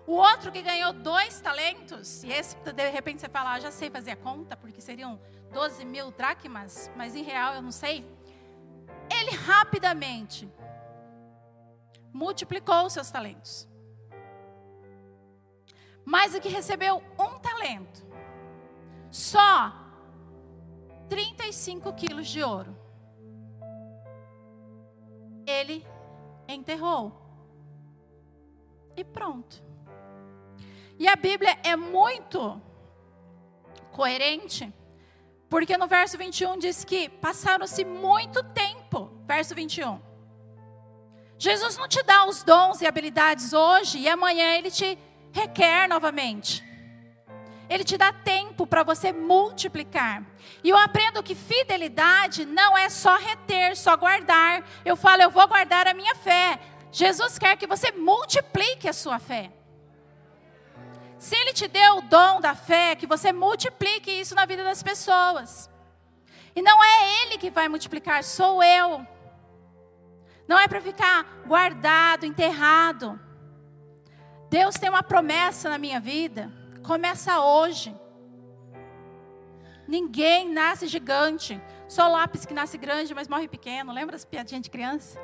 [0.05, 3.89] O outro que ganhou dois talentos, e esse de repente você fala, ah, já sei
[3.89, 5.21] fazer a conta, porque seriam
[5.53, 8.16] 12 mil dracmas, mas em real eu não sei.
[9.27, 10.49] Ele rapidamente
[12.13, 13.69] multiplicou os seus talentos.
[16.05, 18.07] Mas o que recebeu um talento,
[19.11, 19.73] só
[21.09, 22.77] 35 quilos de ouro.
[25.45, 25.85] Ele
[26.47, 27.13] enterrou.
[28.97, 29.63] E pronto.
[30.99, 32.63] E a Bíblia é muito
[33.91, 34.73] coerente,
[35.49, 39.11] porque no verso 21 diz que passaram-se muito tempo.
[39.27, 40.01] Verso 21.
[41.39, 44.99] Jesus não te dá os dons e habilidades hoje e amanhã ele te
[45.33, 46.65] requer novamente.
[47.69, 50.25] Ele te dá tempo para você multiplicar.
[50.63, 54.65] E eu aprendo que fidelidade não é só reter, só guardar.
[54.85, 56.59] Eu falo, eu vou guardar a minha fé.
[56.93, 59.51] Jesus quer que você multiplique a sua fé.
[61.19, 64.83] Se Ele te deu o dom da fé, que você multiplique isso na vida das
[64.83, 65.71] pessoas.
[66.55, 69.07] E não é Ele que vai multiplicar, sou eu.
[70.47, 73.19] Não é para ficar guardado, enterrado.
[74.49, 76.53] Deus tem uma promessa na minha vida.
[76.83, 77.95] Começa hoje.
[79.89, 81.61] Ninguém nasce gigante.
[81.89, 83.93] Só lápis que nasce grande, mas morre pequeno.
[83.93, 85.21] Lembra as piadinhas de criança?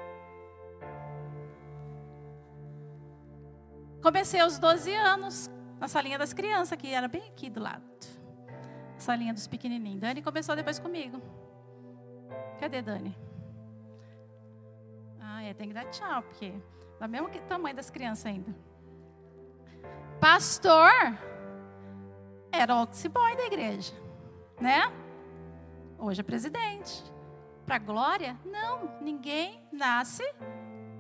[4.02, 5.48] Comecei aos 12 anos,
[5.82, 7.82] na salinha das crianças, que era bem aqui do lado.
[8.96, 10.00] A salinha dos pequenininhos.
[10.00, 11.20] Dani começou depois comigo.
[12.60, 13.18] Cadê Dani?
[15.20, 16.54] Ah, é, tem que dar tchau, porque
[17.00, 18.54] é do mesmo tamanho das crianças ainda.
[20.20, 20.92] Pastor,
[22.52, 23.92] era o office boy da igreja,
[24.60, 24.82] né?
[25.98, 27.02] Hoje é presidente.
[27.66, 28.38] Para glória?
[28.44, 30.22] Não, ninguém nasce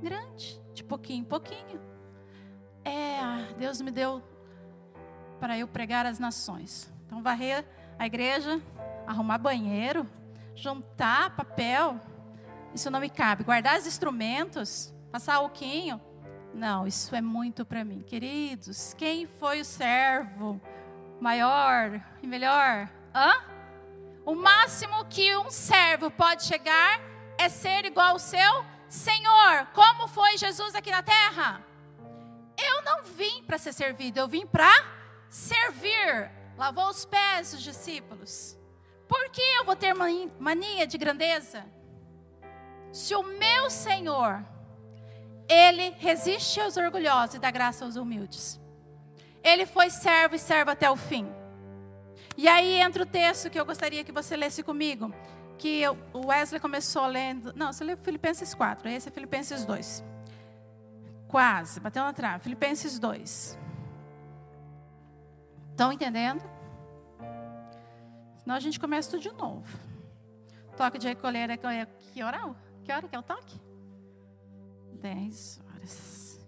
[0.02, 1.80] grande, de pouquinho em pouquinho.
[2.84, 4.20] É, Deus me deu
[5.42, 6.88] para eu pregar as nações.
[7.04, 7.64] Então, varrer
[7.98, 8.62] a igreja,
[9.04, 10.08] arrumar banheiro,
[10.54, 12.00] juntar papel,
[12.72, 13.42] isso não me cabe.
[13.42, 16.00] Guardar os instrumentos, passar alquinho,
[16.54, 18.02] não, isso é muito para mim.
[18.02, 20.60] Queridos, quem foi o servo
[21.20, 22.88] maior e melhor?
[23.12, 23.32] Hã?
[24.24, 27.00] O máximo que um servo pode chegar
[27.36, 29.66] é ser igual ao seu Senhor.
[29.74, 31.60] Como foi Jesus aqui na terra?
[32.56, 35.01] Eu não vim para ser servido, eu vim para
[35.32, 36.30] servir.
[36.58, 38.56] Lavou os pés dos discípulos.
[39.08, 41.64] Por que eu vou ter mania de grandeza?
[42.92, 44.44] Se o meu Senhor,
[45.48, 48.60] Ele resiste aos orgulhosos e dá graça aos humildes.
[49.42, 51.26] Ele foi servo e servo até o fim.
[52.36, 55.12] E aí entra o texto que eu gostaria que você lesse comigo.
[55.58, 57.52] Que o Wesley começou lendo.
[57.54, 60.04] Não, você leu Filipenses 4, esse é Filipenses 2.
[61.26, 62.44] Quase, bateu na trave.
[62.44, 63.58] Filipenses 2.
[65.72, 66.42] Estão entendendo?
[68.36, 69.66] Senão a gente começa tudo de novo.
[70.76, 72.54] Toque de recolher é que hora?
[72.84, 73.60] Que hora que é o toque?
[75.00, 76.40] 10 horas.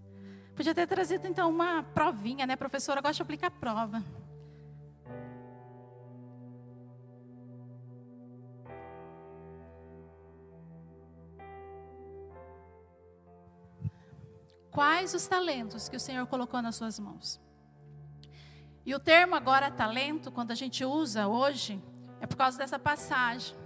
[0.55, 2.55] Podia ter trazido então uma provinha, né?
[2.55, 4.03] Professora gosta de aplicar prova.
[14.71, 17.41] Quais os talentos que o Senhor colocou nas suas mãos?
[18.85, 21.83] E o termo agora talento, quando a gente usa hoje,
[22.20, 23.57] é por causa dessa passagem.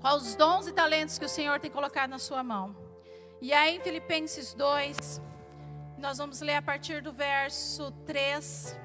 [0.00, 2.76] Quais os dons e talentos que o Senhor tem colocado na sua mão?
[3.40, 5.20] E aí em Filipenses 2,
[5.98, 8.78] nós vamos ler a partir do verso 3.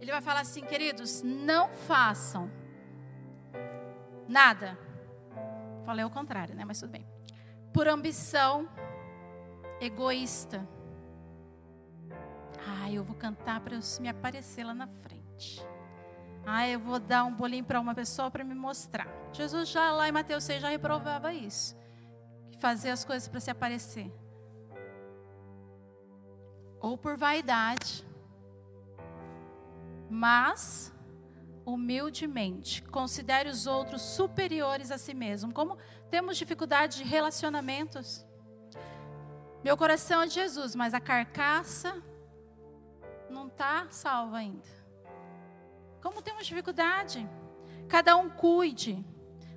[0.00, 2.50] Ele vai falar assim, queridos, não façam
[4.28, 4.78] nada.
[5.84, 6.64] Falei o contrário, né?
[6.64, 7.06] Mas tudo bem
[7.72, 8.68] por ambição
[9.80, 10.68] egoísta.
[12.66, 15.64] Ah, eu vou cantar para me aparecer lá na frente.
[16.44, 19.08] Ah, eu vou dar um bolinho para uma pessoa para me mostrar.
[19.32, 21.76] Jesus já lá em Mateus 6 já reprovava isso.
[22.58, 24.12] Fazer as coisas para se aparecer.
[26.80, 28.04] Ou por vaidade.
[30.10, 30.92] Mas
[31.64, 35.52] humildemente, considere os outros superiores a si mesmo.
[35.52, 35.78] Como
[36.10, 38.26] temos dificuldade de relacionamentos.
[39.62, 42.02] Meu coração é de Jesus, mas a carcaça
[43.32, 44.68] não está salva ainda.
[46.00, 47.28] Como temos dificuldade?
[47.88, 49.04] Cada um cuide,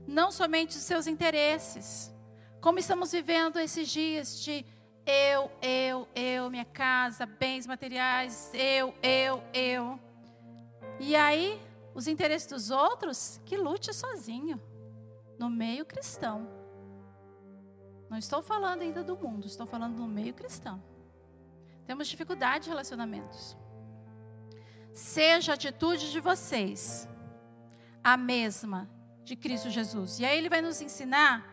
[0.08, 2.14] não somente dos seus interesses.
[2.62, 4.66] Como estamos vivendo esses dias de
[5.06, 10.00] eu, eu, eu, minha casa, bens materiais, eu, eu, eu.
[11.00, 11.62] E aí
[11.94, 14.62] os interesses dos outros, que lute sozinho,
[15.40, 16.48] no meio cristão.
[18.10, 20.82] Não estou falando ainda do mundo, estou falando no meio cristão.
[21.86, 23.56] Temos dificuldade de relacionamentos.
[24.96, 27.06] Seja a atitude de vocês
[28.02, 28.90] a mesma
[29.26, 30.20] de Cristo Jesus.
[30.20, 31.46] E aí ele vai nos ensinar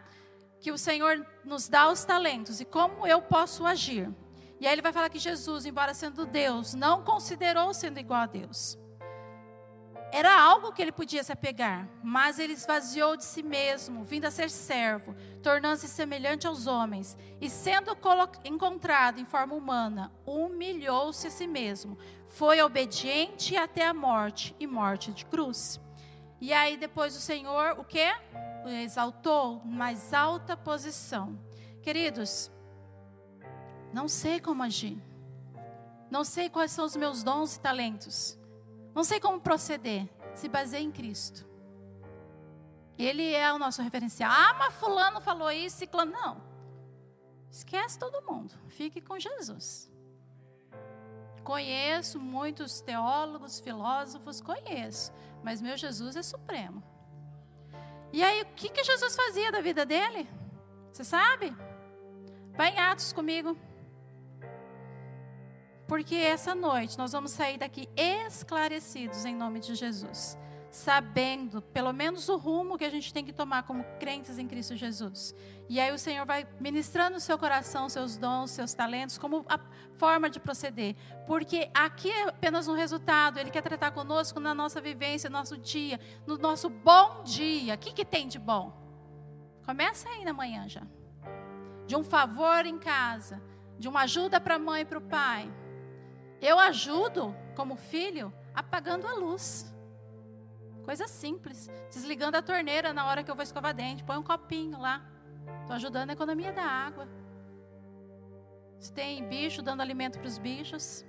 [0.60, 4.08] que o Senhor nos dá os talentos e como eu posso agir.
[4.60, 8.26] E aí ele vai falar que Jesus, embora sendo Deus, não considerou sendo igual a
[8.26, 8.78] Deus.
[10.62, 14.48] Algo que ele podia se apegar, mas ele esvaziou de si mesmo, vindo a ser
[14.48, 17.98] servo, tornando-se semelhante aos homens, e sendo
[18.44, 21.98] encontrado em forma humana, humilhou-se a si mesmo,
[22.28, 25.80] foi obediente até a morte e morte de cruz.
[26.40, 28.06] E aí depois o Senhor, o que?
[28.84, 31.36] Exaltou mais alta posição.
[31.82, 32.52] Queridos,
[33.92, 34.96] não sei como agir.
[36.08, 38.38] Não sei quais são os meus dons e talentos.
[38.94, 40.08] Não sei como proceder.
[40.34, 41.46] Se baseia em Cristo.
[42.98, 44.30] Ele é o nosso referencial.
[44.30, 46.12] Ah, mas fulano falou isso, ciclano.
[46.12, 46.42] Não.
[47.50, 48.54] Esquece todo mundo.
[48.68, 49.90] Fique com Jesus.
[51.42, 55.12] Conheço muitos teólogos, filósofos, conheço.
[55.42, 56.82] Mas meu Jesus é supremo.
[58.12, 60.28] E aí, o que, que Jesus fazia da vida dele?
[60.92, 61.54] Você sabe?
[62.54, 63.56] Vai em Atos comigo.
[65.92, 70.38] Porque essa noite nós vamos sair daqui esclarecidos em nome de Jesus,
[70.70, 74.74] sabendo pelo menos o rumo que a gente tem que tomar como crentes em Cristo
[74.74, 75.34] Jesus.
[75.68, 79.60] E aí o Senhor vai ministrando no seu coração seus dons, seus talentos, como a
[79.98, 80.96] forma de proceder.
[81.26, 85.58] Porque aqui é apenas um resultado, Ele quer tratar conosco na nossa vivência, no nosso
[85.58, 87.74] dia, no nosso bom dia.
[87.74, 88.72] O que, que tem de bom?
[89.66, 90.86] Começa aí na manhã já.
[91.86, 93.42] De um favor em casa,
[93.78, 95.52] de uma ajuda para a mãe e para o pai
[96.46, 99.72] eu ajudo como filho, apagando a luz.
[100.84, 101.70] Coisa simples.
[101.90, 104.02] Desligando a torneira na hora que eu vou escovar dente.
[104.02, 105.06] Põe um copinho lá.
[105.60, 107.08] Estou ajudando a economia da água.
[108.78, 111.04] Se tem bicho, dando alimento para os bichos.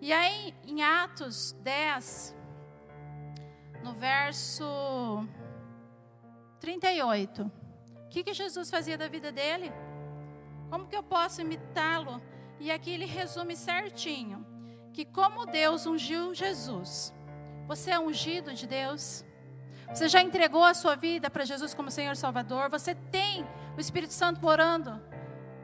[0.00, 2.36] E aí, em Atos 10,
[3.82, 5.24] no verso
[6.58, 9.72] 38, o que, que Jesus fazia da vida dele?
[10.68, 12.20] Como que eu posso imitá-lo?
[12.58, 14.44] E aqui ele resume certinho:
[14.92, 17.12] que como Deus ungiu Jesus,
[17.66, 19.24] você é ungido de Deus?
[19.88, 22.70] Você já entregou a sua vida para Jesus como Senhor Salvador?
[22.70, 23.46] Você tem
[23.76, 25.00] o Espírito Santo morando?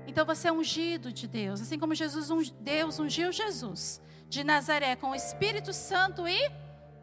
[0.06, 5.10] Então você é ungido de Deus, assim como Jesus, Deus ungiu Jesus de Nazaré com
[5.10, 6.50] o Espírito Santo e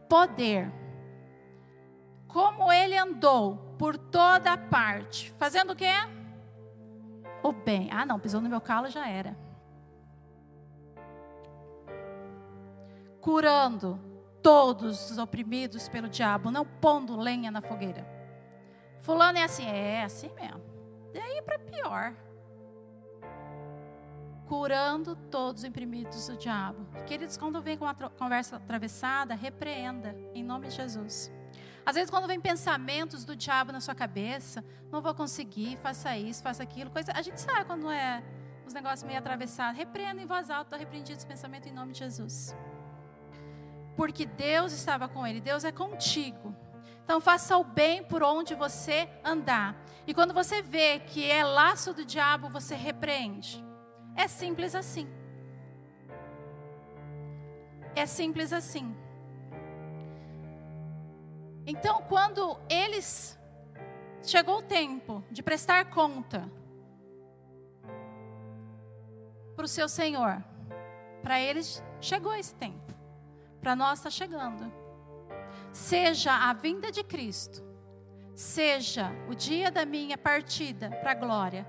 [0.08, 0.72] poder.
[2.28, 5.94] Como ele andou por toda parte, fazendo o quê?
[7.44, 7.90] O bem.
[7.92, 9.38] Ah, não, pisou no meu calo já era.
[13.22, 14.00] Curando
[14.42, 18.08] todos os oprimidos pelo diabo, não pondo lenha na fogueira.
[19.02, 20.62] Fulano é assim, é assim mesmo.
[21.14, 22.14] Daí para pior
[24.48, 26.88] curando todos os imprimidos do diabo.
[27.06, 31.32] Queridos, quando vem com uma conversa atravessada, repreenda, em nome de Jesus.
[31.86, 36.42] Às vezes, quando vem pensamentos do diabo na sua cabeça, não vou conseguir, faça isso,
[36.42, 37.12] faça aquilo, coisa.
[37.14, 38.24] A gente sabe quando é
[38.66, 39.78] os negócios meio atravessados.
[39.78, 42.56] Repreenda em voz alta, repreendido esse pensamento em nome de Jesus.
[43.98, 46.56] Porque Deus estava com ele, Deus é contigo.
[47.04, 49.76] Então faça o bem por onde você andar.
[50.06, 53.66] E quando você vê que é laço do diabo, você repreende.
[54.16, 55.10] É simples assim.
[57.96, 58.96] É simples assim.
[61.66, 63.38] Então, quando eles
[64.24, 66.50] chegou o tempo de prestar conta
[69.56, 70.44] para o seu Senhor,
[71.22, 72.87] para eles chegou esse tempo.
[73.68, 74.72] Para nós está chegando.
[75.74, 77.62] Seja a vinda de Cristo,
[78.34, 81.68] seja o dia da minha partida para a glória,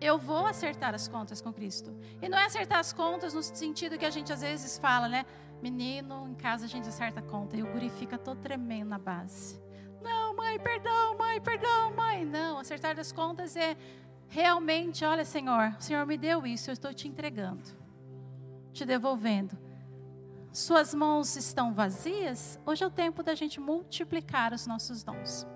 [0.00, 1.96] eu vou acertar as contas com Cristo.
[2.20, 5.24] E não é acertar as contas no sentido que a gente às vezes fala, né?
[5.62, 8.98] Menino, em casa a gente acerta a conta e o guri fica todo tremendo na
[8.98, 9.62] base.
[10.02, 12.24] Não, mãe, perdão, mãe, perdão, mãe.
[12.24, 13.76] Não, acertar as contas é
[14.26, 17.62] realmente, olha, Senhor, o Senhor me deu isso, eu estou te entregando,
[18.72, 19.67] te devolvendo.
[20.52, 22.58] Suas mãos estão vazias?
[22.64, 25.46] Hoje é o tempo da gente multiplicar os nossos dons.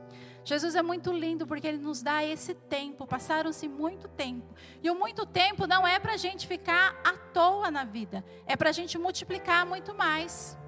[0.45, 3.07] Jesus é muito lindo porque ele nos dá esse tempo.
[3.07, 4.55] Passaram-se muito tempo.
[4.83, 8.57] E o muito tempo não é para a gente ficar à toa na vida, é
[8.57, 10.59] para a gente multiplicar muito mais.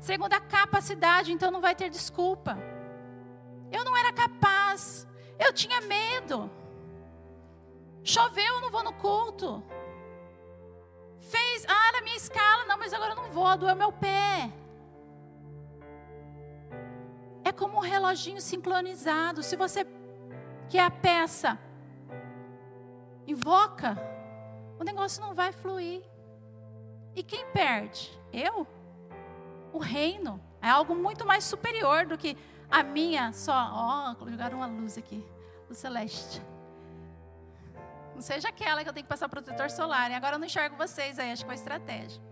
[0.00, 2.58] Segundo a capacidade, então não vai ter desculpa.
[3.72, 5.06] Eu não era capaz,
[5.38, 6.50] eu tinha medo.
[8.02, 9.62] Choveu, eu não vou no culto.
[11.30, 14.52] Fez, ah, era minha escala, não, mas agora eu não vou, doeu meu pé.
[17.44, 19.42] É como um reloginho sincronizado.
[19.42, 19.86] Se você
[20.68, 21.58] quer a peça,
[23.26, 23.96] invoca,
[24.78, 26.02] o negócio não vai fluir.
[27.14, 28.18] E quem perde?
[28.32, 28.66] Eu?
[29.72, 32.36] O reino é algo muito mais superior do que
[32.70, 33.70] a minha só.
[33.72, 35.24] Ó, oh, jogaram uma luz aqui,
[35.70, 36.42] o celeste.
[38.14, 40.10] Não seja aquela que eu tenho que passar protetor solar.
[40.10, 42.22] E agora eu não enxergo vocês aí, acho que foi estratégia.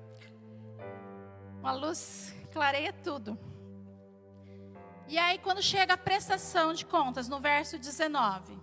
[1.60, 3.38] Uma luz clareia tudo.
[5.08, 8.58] E aí, quando chega a prestação de contas, no verso 19.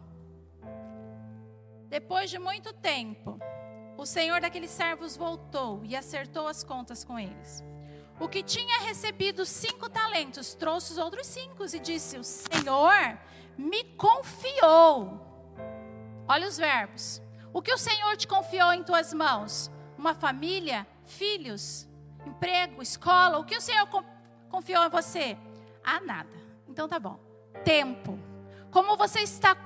[1.87, 3.39] Depois de muito tempo,
[3.97, 7.63] o senhor daqueles servos voltou e acertou as contas com eles.
[8.19, 13.17] O que tinha recebido cinco talentos trouxe os outros cinco e disse: O Senhor
[13.57, 15.28] me confiou.
[16.29, 17.21] Olha os verbos.
[17.51, 19.69] O que o Senhor te confiou em tuas mãos?
[19.97, 21.85] Uma família, filhos,
[22.25, 23.39] emprego, escola.
[23.39, 23.85] O que o Senhor
[24.49, 25.37] confiou em você?
[25.83, 26.29] a nada.
[26.67, 27.19] Então tá bom.
[27.63, 28.19] Tempo.
[28.71, 29.57] Como você está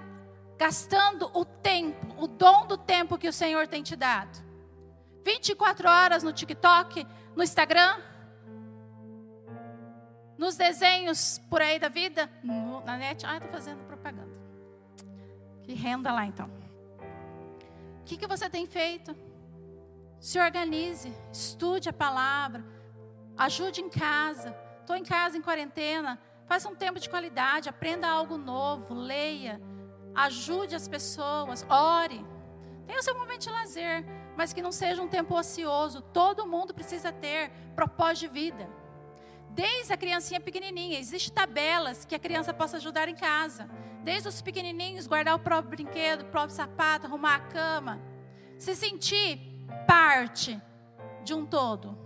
[0.57, 4.41] gastando o tempo, o dom do tempo que o Senhor tem te dado?
[5.26, 7.05] 24 horas no TikTok,
[7.36, 7.97] no Instagram,
[10.38, 13.26] nos desenhos por aí da vida, no, na net.
[13.26, 13.92] Ah, estou fazendo.
[15.64, 16.49] Que renda lá então.
[18.01, 19.16] O que, que você tem feito?
[20.20, 22.64] Se organize, estude a palavra,
[23.38, 26.20] ajude em casa, Estou em casa em quarentena.
[26.45, 29.61] Faça um tempo de qualidade, aprenda algo novo, leia,
[30.14, 32.24] ajude as pessoas, ore.
[32.86, 34.05] Tenha o seu momento de lazer,
[34.36, 36.01] mas que não seja um tempo ocioso.
[36.01, 38.70] Todo mundo precisa ter propósito de vida.
[39.53, 43.69] Desde a criancinha pequenininha, existem tabelas que a criança possa ajudar em casa.
[44.03, 48.01] Desde os pequenininhos, guardar o próprio brinquedo, o próprio sapato, arrumar a cama.
[48.57, 49.39] Se sentir
[49.87, 50.59] parte
[51.23, 51.97] de um todo.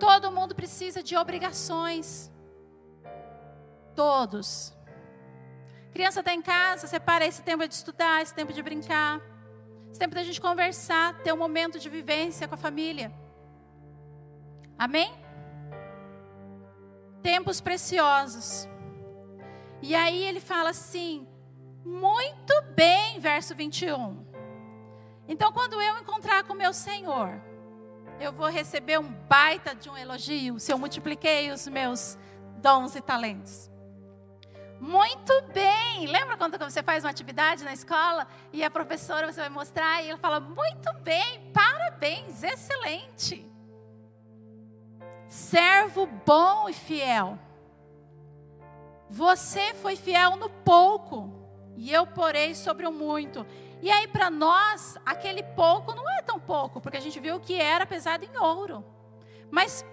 [0.00, 2.30] todo mundo precisa de obrigações.
[3.94, 4.72] Todos.
[5.92, 9.20] Criança está em casa, separa esse tempo de estudar, esse tempo de brincar,
[9.90, 13.12] esse tempo da gente conversar, ter um momento de vivência com a família.
[14.78, 15.27] Amém?
[17.22, 18.68] Tempos preciosos.
[19.82, 21.26] E aí ele fala assim:
[21.84, 24.26] muito bem, verso 21.
[25.26, 27.40] Então, quando eu encontrar com meu Senhor,
[28.20, 32.18] eu vou receber um baita de um elogio se eu multipliquei os meus
[32.58, 33.70] dons e talentos.
[34.80, 36.06] Muito bem!
[36.06, 40.10] Lembra quando você faz uma atividade na escola e a professora você vai mostrar e
[40.10, 43.50] ela fala: Muito bem, parabéns, excelente.
[45.28, 47.38] Servo bom e fiel.
[49.10, 51.30] Você foi fiel no pouco,
[51.76, 53.46] e eu porei sobre o muito.
[53.82, 57.54] E aí, para nós, aquele pouco não é tão pouco, porque a gente viu que
[57.54, 58.84] era pesado em ouro.
[59.50, 59.84] Mas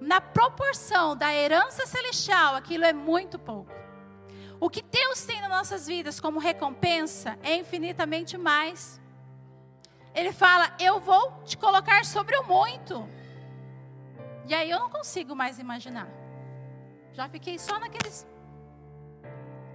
[0.00, 3.72] na proporção da herança celestial, aquilo é muito pouco.
[4.58, 9.00] O que Deus tem nas nossas vidas como recompensa é infinitamente mais.
[10.14, 13.08] Ele fala: Eu vou te colocar sobre o muito.
[14.50, 16.08] E aí eu não consigo mais imaginar.
[17.12, 18.26] Já fiquei só naqueles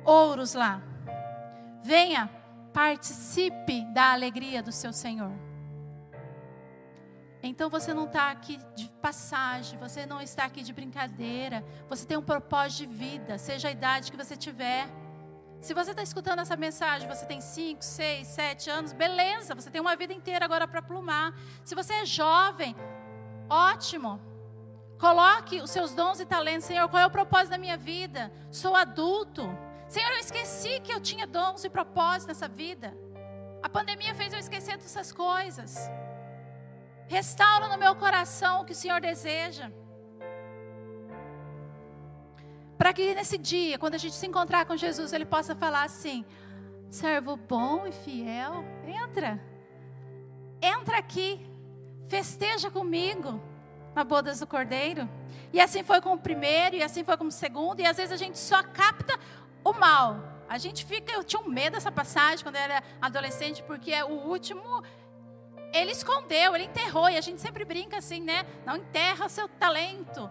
[0.03, 0.81] ouros lá.
[1.81, 2.29] Venha,
[2.73, 5.31] participe da alegria do seu Senhor.
[7.41, 12.17] Então você não está aqui de passagem, você não está aqui de brincadeira, você tem
[12.17, 14.89] um propósito de vida, seja a idade que você tiver.
[15.61, 19.79] Se você está escutando essa mensagem, você tem 5, 6, 7 anos, beleza, você tem
[19.79, 21.33] uma vida inteira agora para plumar.
[21.63, 22.75] Se você é jovem,
[23.49, 24.34] ótimo.
[24.97, 28.31] Coloque os seus dons e talentos, Senhor, qual é o propósito da minha vida?
[28.49, 29.43] Sou adulto.
[29.87, 32.95] Senhor, eu esqueci que eu tinha dons e propósitos nessa vida.
[33.61, 35.77] A pandemia fez eu esquecer dessas coisas.
[37.07, 39.69] Restaura no meu coração o que o Senhor deseja.
[42.77, 46.25] Para que nesse dia, quando a gente se encontrar com Jesus, Ele possa falar assim:
[46.89, 49.39] servo bom e fiel, entra,
[50.61, 51.45] entra aqui,
[52.07, 53.41] festeja comigo
[53.95, 55.09] na bodas do Cordeiro.
[55.53, 58.11] E assim foi com o primeiro, e assim foi com o segundo, e às vezes
[58.11, 59.17] a gente só capta
[59.63, 60.17] o mal.
[60.47, 64.03] A gente fica, eu tinha um medo dessa passagem quando eu era adolescente, porque é
[64.03, 64.83] o último
[65.73, 68.45] ele escondeu, ele enterrou, e a gente sempre brinca assim, né?
[68.65, 70.29] Não enterra o seu talento.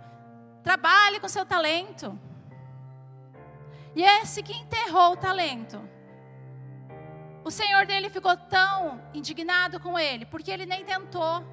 [0.63, 2.19] Trabalhe com o seu talento.
[3.95, 5.87] E esse que enterrou o talento.
[7.45, 11.45] O senhor dele ficou tão indignado com ele, porque ele nem tentou.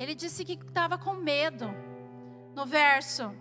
[0.00, 1.66] Ele disse que estava com medo.
[2.54, 3.32] No verso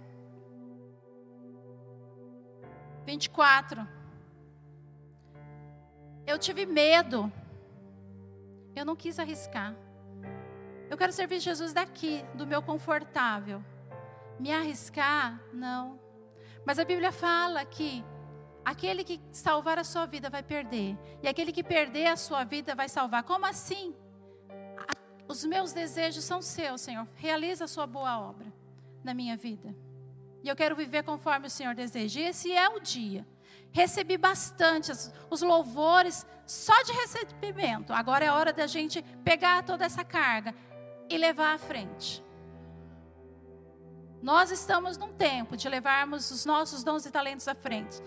[3.06, 3.88] 24.
[6.28, 7.32] Eu tive medo.
[8.76, 9.74] Eu não quis arriscar.
[10.90, 13.64] Eu quero servir Jesus daqui, do meu confortável.
[14.38, 15.98] Me arriscar, não.
[16.66, 18.04] Mas a Bíblia fala que
[18.66, 22.76] aquele que salvar a sua vida vai perder, e aquele que perder a sua vida
[22.76, 23.24] vai salvar.
[23.24, 23.96] Como assim?
[25.30, 27.08] Os meus desejos são seus, Senhor.
[27.14, 28.52] Realiza a sua boa obra
[29.04, 29.76] na minha vida.
[30.44, 32.20] E eu quero viver conforme o Senhor deseja.
[32.20, 33.28] E esse é o dia.
[33.72, 34.92] Recebi bastante
[35.30, 37.94] os louvores só de recebimento.
[37.94, 40.56] Agora é hora da gente pegar toda essa carga
[41.08, 42.24] e levar à frente.
[44.24, 48.02] Nós estamos num tempo de levarmos os nossos dons e talentos à frente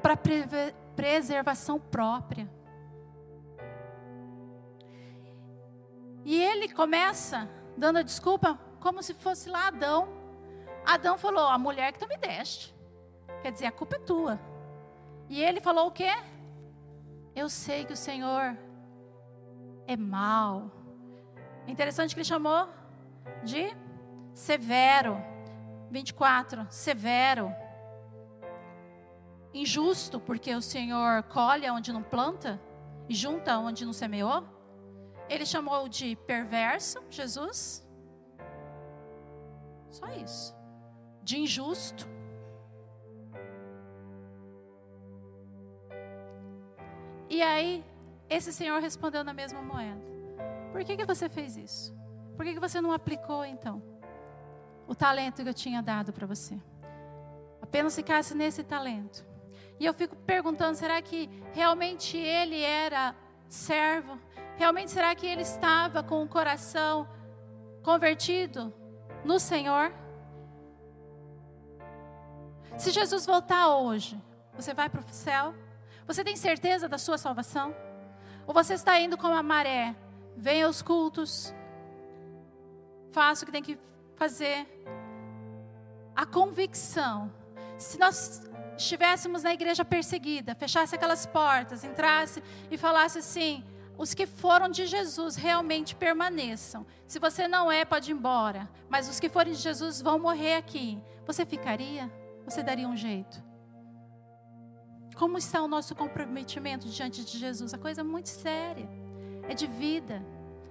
[0.00, 0.16] para
[0.94, 2.48] preservação própria.
[6.24, 10.08] E ele começa dando a desculpa como se fosse lá Adão.
[10.84, 12.74] Adão falou: A mulher que tu me deste.
[13.42, 14.40] Quer dizer, a culpa é tua.
[15.28, 16.10] E ele falou o quê?
[17.34, 18.56] Eu sei que o Senhor
[19.86, 20.70] é mau.
[21.66, 22.68] É interessante que ele chamou
[23.44, 23.74] de
[24.34, 25.16] severo.
[25.90, 27.52] 24, severo.
[29.52, 32.60] Injusto, porque o Senhor colhe onde não planta
[33.08, 34.44] e junta onde não semeou.
[35.30, 37.88] Ele chamou de perverso, Jesus.
[39.90, 40.60] Só isso
[41.22, 42.08] de injusto.
[47.28, 47.84] E aí,
[48.28, 50.02] esse senhor respondeu na mesma moeda:
[50.72, 51.94] Por que, que você fez isso?
[52.36, 53.82] Por que, que você não aplicou então
[54.88, 56.58] o talento que eu tinha dado para você?
[57.62, 59.24] Apenas ficasse nesse talento.
[59.78, 63.14] E eu fico perguntando: será que realmente ele era
[63.50, 64.18] servo?
[64.56, 67.08] Realmente será que ele estava com o coração
[67.82, 68.72] convertido
[69.24, 69.92] no Senhor?
[72.78, 74.18] Se Jesus voltar hoje,
[74.54, 75.54] você vai para o céu?
[76.06, 77.74] Você tem certeza da sua salvação?
[78.46, 79.94] Ou você está indo como a maré?
[80.36, 81.54] Vem aos cultos,
[83.12, 83.78] faça o que tem que
[84.16, 84.66] fazer.
[86.14, 87.32] A convicção.
[87.76, 88.42] Se nós
[88.82, 93.64] estivéssemos na igreja perseguida, fechasse aquelas portas, entrasse e falasse assim:
[93.96, 96.86] os que foram de Jesus realmente permaneçam.
[97.06, 98.68] Se você não é, pode ir embora.
[98.88, 100.98] Mas os que forem de Jesus vão morrer aqui.
[101.26, 102.10] Você ficaria?
[102.44, 103.42] Você daria um jeito?
[105.14, 107.74] Como está o nosso comprometimento diante de Jesus?
[107.74, 108.88] A coisa é muito séria.
[109.48, 110.24] É de vida,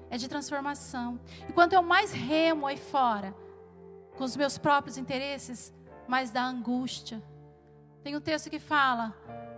[0.09, 1.19] é de transformação.
[1.47, 3.35] E quanto eu mais remo aí fora,
[4.17, 5.71] com os meus próprios interesses,
[6.07, 7.21] mais da angústia.
[8.09, 9.11] Tem um texto que fala: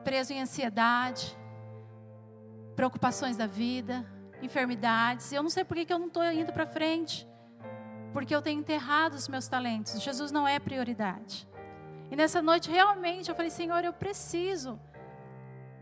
[0.03, 1.37] preso em ansiedade,
[2.75, 4.05] preocupações da vida,
[4.41, 5.31] enfermidades.
[5.31, 7.25] Eu não sei por que eu não estou indo para frente.
[8.11, 10.01] Porque eu tenho enterrado os meus talentos.
[10.01, 11.47] Jesus não é prioridade.
[12.11, 14.77] E nessa noite, realmente, eu falei, Senhor, eu preciso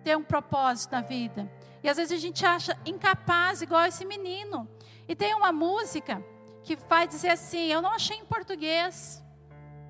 [0.04, 1.52] ter um propósito na vida.
[1.82, 4.70] E às vezes a gente acha incapaz, igual esse menino.
[5.08, 6.24] E tem uma música
[6.62, 9.24] que vai dizer assim: Eu não achei em português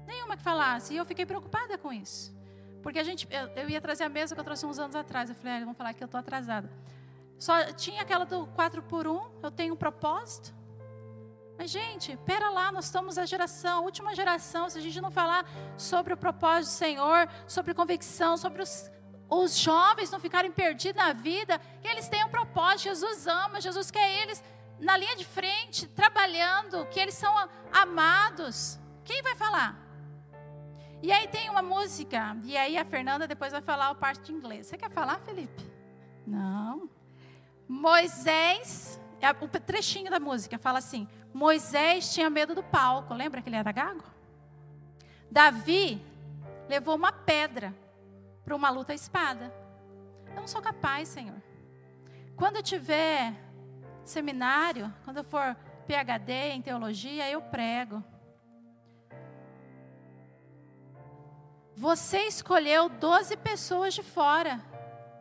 [0.07, 0.93] nenhuma que falasse.
[0.93, 2.38] E eu fiquei preocupada com isso.
[2.81, 5.29] Porque a gente, eu, ia trazer a mesa que eu trouxe uns anos atrás.
[5.29, 6.69] Eu falei, ah, vão falar que eu estou atrasada.
[7.37, 10.53] Só tinha aquela do 4 por 1 eu tenho um propósito.
[11.57, 15.11] Mas, gente, pera lá, nós estamos a geração, a última geração, se a gente não
[15.11, 15.45] falar
[15.77, 18.89] sobre o propósito do Senhor, sobre convicção, sobre os,
[19.29, 24.21] os jovens não ficarem perdidos na vida, eles têm um propósito, Jesus ama, Jesus quer
[24.21, 24.41] eles
[24.79, 27.33] na linha de frente, trabalhando, que eles são
[27.73, 28.79] amados.
[29.03, 29.88] Quem vai falar?
[31.01, 34.33] E aí tem uma música, e aí a Fernanda depois vai falar o parte de
[34.33, 34.67] inglês.
[34.67, 35.63] Você quer falar, Felipe?
[36.27, 36.89] Não.
[37.67, 43.49] Moisés, é o trechinho da música fala assim: Moisés tinha medo do palco, lembra que
[43.49, 44.03] ele era gago?
[45.31, 46.01] Davi
[46.67, 47.73] levou uma pedra
[48.43, 49.53] para uma luta à espada.
[50.27, 51.41] Eu não sou capaz, Senhor.
[52.35, 53.33] Quando eu tiver
[54.03, 58.03] seminário, quando eu for PhD em teologia, eu prego.
[61.79, 64.61] Você escolheu 12 pessoas de fora,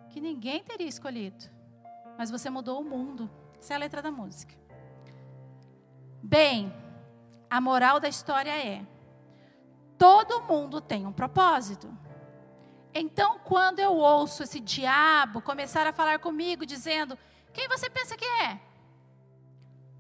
[0.09, 1.45] que ninguém teria escolhido.
[2.19, 3.31] Mas você mudou o mundo.
[3.61, 4.57] Essa é a letra da música.
[6.21, 6.75] Bem,
[7.49, 8.85] a moral da história é:
[9.97, 11.97] todo mundo tem um propósito.
[12.93, 17.17] Então, quando eu ouço esse diabo começar a falar comigo, dizendo:
[17.53, 18.61] Quem você pensa que é?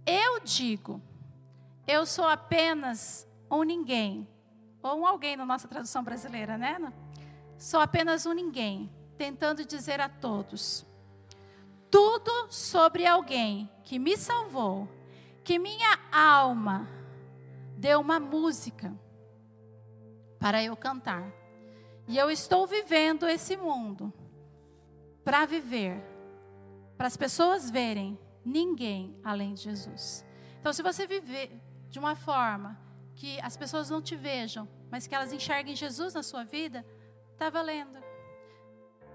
[0.04, 1.00] Eu digo:
[1.86, 4.26] Eu sou apenas um ninguém.
[4.83, 6.93] Ou um alguém na nossa tradução brasileira, né?
[7.59, 10.87] Sou apenas um ninguém, tentando dizer a todos:
[11.91, 14.89] tudo sobre alguém que me salvou,
[15.43, 16.89] que minha alma
[17.76, 18.93] deu uma música
[20.39, 21.33] para eu cantar.
[22.07, 24.12] E eu estou vivendo esse mundo
[25.24, 26.03] para viver,
[26.97, 30.24] para as pessoas verem ninguém além de Jesus.
[30.61, 31.61] Então, se você viver
[31.91, 32.79] de uma forma
[33.19, 36.87] que as pessoas não te vejam, mas que elas enxerguem Jesus na sua vida,
[37.33, 37.99] está valendo.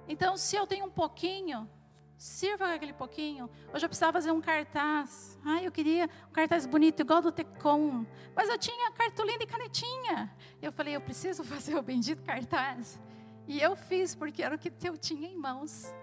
[0.10, 1.70] Então, se eu tenho um pouquinho,
[2.18, 3.50] sirva aquele pouquinho.
[3.74, 5.40] Hoje eu precisava fazer um cartaz.
[5.46, 8.06] Ai, eu queria um cartaz bonito, igual do Tecom.
[8.36, 10.36] Mas eu tinha cartolina e canetinha.
[10.62, 13.00] Eu falei, eu preciso fazer o bendito cartaz.
[13.48, 15.94] E eu fiz, porque era o que eu tinha em mãos.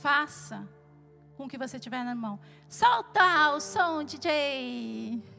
[0.00, 0.68] Faça
[1.36, 2.38] com o que você tiver na mão.
[2.68, 5.31] Solta o som, DJ.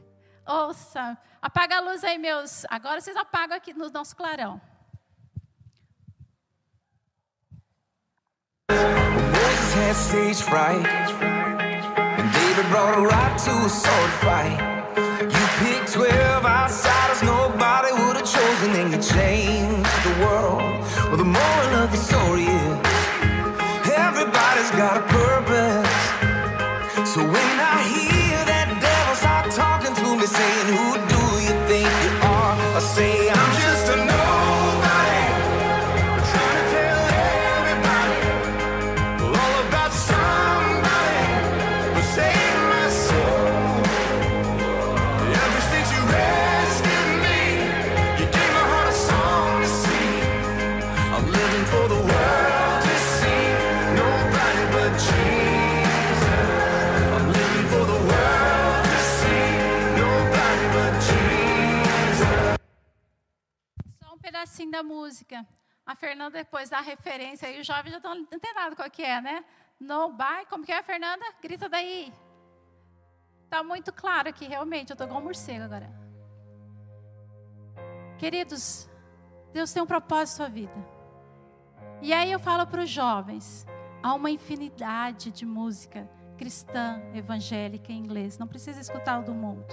[0.46, 1.18] Ouça.
[1.42, 2.66] Apaga a luz aí, meus.
[2.70, 4.62] Agora vocês apagam aqui no nosso clarão.
[15.24, 20.62] You picked 12 outsiders nobody would have chosen, and you changed the world.
[21.08, 22.94] Well, the moral of the story is
[23.90, 25.94] everybody's got a purpose.
[27.14, 27.53] So when
[64.74, 65.46] da música.
[65.86, 69.22] A Fernanda depois dá a referência aí, os jovens já estão entendendo qual que é,
[69.22, 69.46] né?
[69.80, 71.26] No by, como que é, Fernanda?
[71.42, 72.12] Grita daí.
[73.44, 74.90] Está muito claro aqui, realmente.
[74.90, 75.90] Eu estou igual um morcego agora.
[78.18, 78.90] Queridos,
[79.52, 80.88] Deus tem um propósito na sua vida.
[82.02, 83.68] E aí eu falo para os jovens:
[84.02, 88.40] há uma infinidade de música cristã, evangélica em inglês.
[88.40, 89.68] Não precisa escutar o do mundo.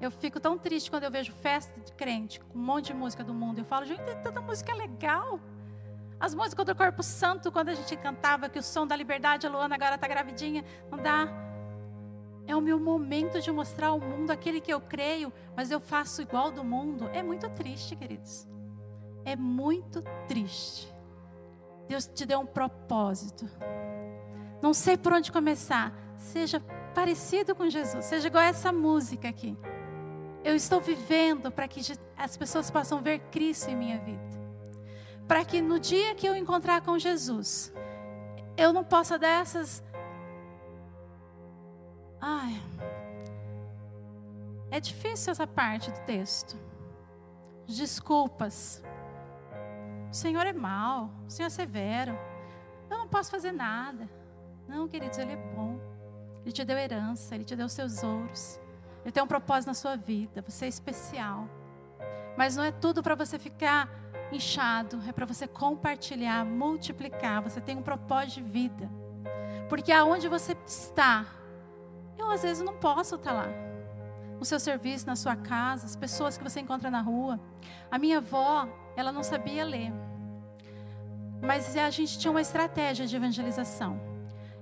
[0.00, 3.24] Eu fico tão triste quando eu vejo festa de crente, com um monte de música
[3.24, 3.58] do mundo.
[3.58, 5.40] Eu falo, gente, tanta música legal.
[6.20, 9.50] As músicas do Corpo Santo, quando a gente cantava que o som da liberdade, a
[9.50, 11.28] Luana agora está gravidinha, não dá.
[12.46, 16.22] É o meu momento de mostrar ao mundo aquele que eu creio, mas eu faço
[16.22, 17.08] igual do mundo.
[17.12, 18.48] É muito triste, queridos.
[19.24, 20.92] É muito triste.
[21.88, 23.48] Deus te deu um propósito.
[24.62, 25.92] Não sei por onde começar.
[26.16, 26.60] Seja
[26.94, 29.56] parecido com Jesus, seja igual essa música aqui.
[30.44, 31.80] Eu estou vivendo para que
[32.16, 34.28] as pessoas possam ver Cristo em minha vida.
[35.26, 37.72] Para que no dia que eu encontrar com Jesus,
[38.56, 39.82] eu não possa dar essas.
[42.20, 42.60] Ai.
[44.70, 46.56] É difícil essa parte do texto.
[47.66, 48.82] Desculpas.
[50.10, 52.18] O Senhor é mau, o Senhor é severo.
[52.90, 54.08] Eu não posso fazer nada.
[54.66, 55.78] Não, queridos, Ele é bom.
[56.42, 58.58] Ele te deu herança, Ele te deu seus ouros.
[59.04, 60.42] Ele tem um propósito na sua vida.
[60.46, 61.48] Você é especial.
[62.36, 63.90] Mas não é tudo para você ficar
[64.30, 67.42] inchado, é para você compartilhar, multiplicar.
[67.42, 68.90] Você tem um propósito de vida.
[69.68, 71.26] Porque aonde você está,
[72.16, 73.48] eu às vezes não posso estar lá.
[74.38, 77.40] No seu serviço, na sua casa, as pessoas que você encontra na rua.
[77.90, 79.92] A minha avó, ela não sabia ler.
[81.42, 84.00] Mas a gente tinha uma estratégia de evangelização.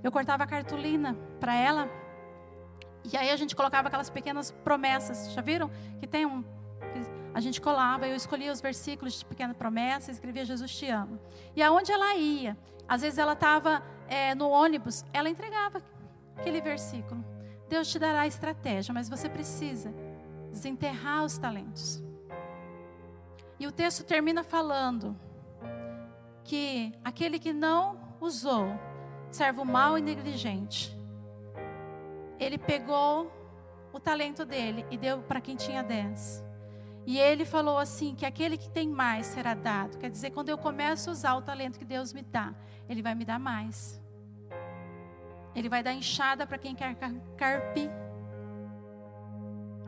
[0.03, 1.89] Eu cortava cartolina para ela
[3.11, 5.69] e aí a gente colocava aquelas pequenas promessas, já viram?
[5.99, 6.43] Que tem um.
[7.33, 11.19] A gente colava, eu escolhia os versículos de pequena promessa, escrevia Jesus te ama.
[11.55, 15.81] E aonde ela ia, às vezes ela estava é, no ônibus, ela entregava
[16.35, 17.23] aquele versículo.
[17.69, 19.93] Deus te dará a estratégia, mas você precisa
[20.51, 22.01] desenterrar os talentos.
[23.59, 25.15] E o texto termina falando
[26.43, 28.67] que aquele que não usou,
[29.29, 30.96] servo mau e negligente,
[32.39, 33.31] ele pegou
[33.91, 36.43] o talento dele e deu para quem tinha dez.
[37.05, 39.97] E ele falou assim: que aquele que tem mais será dado.
[39.97, 42.53] Quer dizer, quando eu começo a usar o talento que Deus me dá,
[42.89, 44.01] Ele vai me dar mais.
[45.55, 46.95] Ele vai dar enxada para quem quer
[47.37, 47.89] carpir.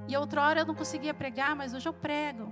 [0.07, 2.51] E outra hora eu não conseguia pregar, mas hoje eu prego.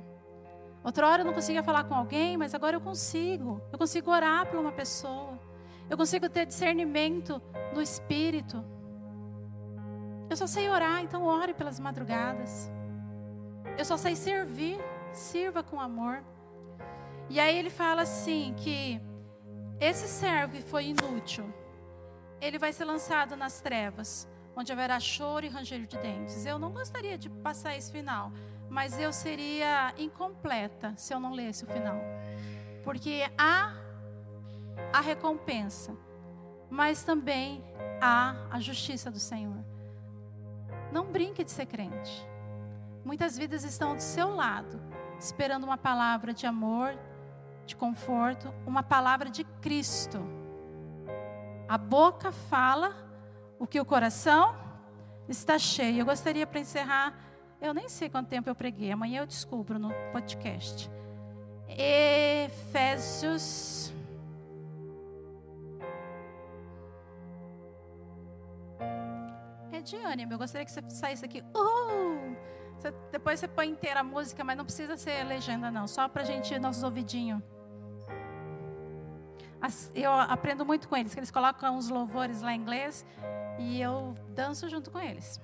[0.83, 3.61] Outra hora eu não conseguia falar com alguém, mas agora eu consigo.
[3.71, 5.39] Eu consigo orar por uma pessoa.
[5.89, 7.41] Eu consigo ter discernimento
[7.73, 8.63] no espírito.
[10.29, 12.69] Eu só sei orar, então ore pelas madrugadas.
[13.77, 14.77] Eu só sei servir,
[15.13, 16.23] sirva com amor.
[17.29, 18.99] E aí ele fala assim que
[19.79, 21.45] esse servo que foi inútil,
[22.41, 26.45] ele vai ser lançado nas trevas, onde haverá choro e ranger de dentes.
[26.45, 28.31] Eu não gostaria de passar esse final,
[28.69, 31.97] mas eu seria incompleta se eu não lesse o final.
[32.83, 33.73] Porque há
[34.91, 35.95] a recompensa,
[36.69, 37.63] mas também
[38.01, 39.76] há a justiça do Senhor.
[40.97, 42.27] Não brinque de ser crente.
[43.05, 44.81] Muitas vidas estão do seu lado,
[45.19, 46.97] esperando uma palavra de amor,
[47.67, 50.17] de conforto, uma palavra de Cristo.
[51.69, 52.95] A boca fala
[53.59, 54.55] o que o coração
[55.29, 55.99] está cheio.
[55.99, 57.13] Eu gostaria para encerrar,
[57.61, 60.89] eu nem sei quanto tempo eu preguei, amanhã eu descubro no podcast.
[62.47, 63.37] Efésios
[69.87, 70.33] de ânimo.
[70.33, 71.41] Eu gostaria que você saísse aqui.
[71.55, 72.35] Uh!
[72.77, 75.87] Você, depois você põe inteira a música, mas não precisa ser legenda, não.
[75.87, 77.41] Só para a gente, nossos ouvidinhos.
[79.95, 83.03] Eu aprendo muito com eles, que eles colocam os louvores lá em inglês
[83.57, 85.41] e eu danço junto com eles.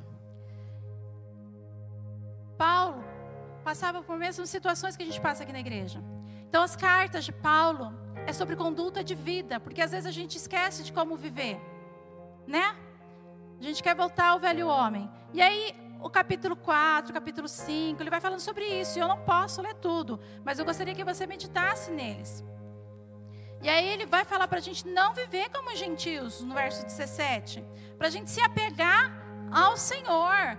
[2.56, 3.04] Paulo
[3.64, 6.04] passava por mesmas situações que a gente passa aqui na igreja.
[6.48, 7.92] Então, as cartas de Paulo
[8.28, 11.60] é sobre conduta de vida, porque às vezes a gente esquece de como viver,
[12.46, 12.76] né?
[13.64, 15.10] A gente quer voltar ao velho homem.
[15.34, 19.00] E aí, o capítulo 4, capítulo 5, ele vai falando sobre isso.
[19.00, 22.44] E eu não posso ler tudo, mas eu gostaria que você meditasse neles.
[23.62, 27.64] E aí ele vai falar para a gente não viver como gentios, no verso 17.
[27.98, 30.58] Para a gente se apegar ao Senhor.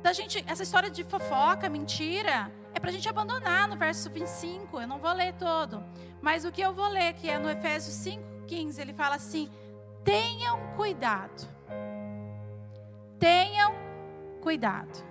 [0.00, 4.80] Da gente, essa história de fofoca, mentira, é para a gente abandonar no verso 25.
[4.80, 5.82] Eu não vou ler todo.
[6.22, 9.50] Mas o que eu vou ler, que é no Efésios 5, 15, ele fala assim:
[10.04, 11.58] tenham cuidado
[13.20, 13.74] Tenham
[14.40, 15.10] cuidado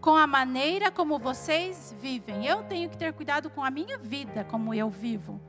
[0.00, 2.44] com a maneira como vocês vivem.
[2.44, 5.40] Eu tenho que ter cuidado com a minha vida, como eu vivo.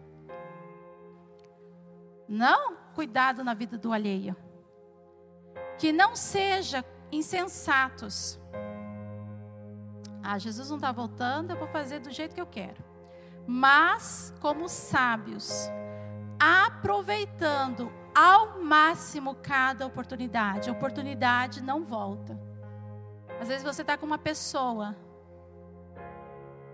[2.26, 4.34] Não cuidado na vida do alheio.
[5.78, 8.40] Que não seja insensatos.
[10.24, 12.84] Ah, Jesus não está voltando, eu vou fazer do jeito que eu quero.
[13.46, 15.70] Mas, como sábios,
[16.40, 20.70] aproveitando ao máximo cada oportunidade.
[20.70, 22.40] A oportunidade não volta.
[23.40, 24.96] Às vezes você está com uma pessoa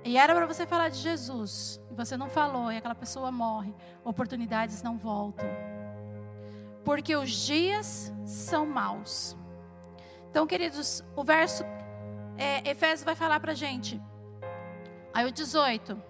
[0.04, 3.74] e era para você falar de Jesus, e você não falou, e aquela pessoa morre.
[4.04, 5.48] Oportunidades não voltam.
[6.84, 9.38] Porque os dias são maus.
[10.30, 11.64] Então, queridos, o verso
[12.36, 14.02] é, Efésios vai falar para gente.
[15.14, 16.02] Aí o 18.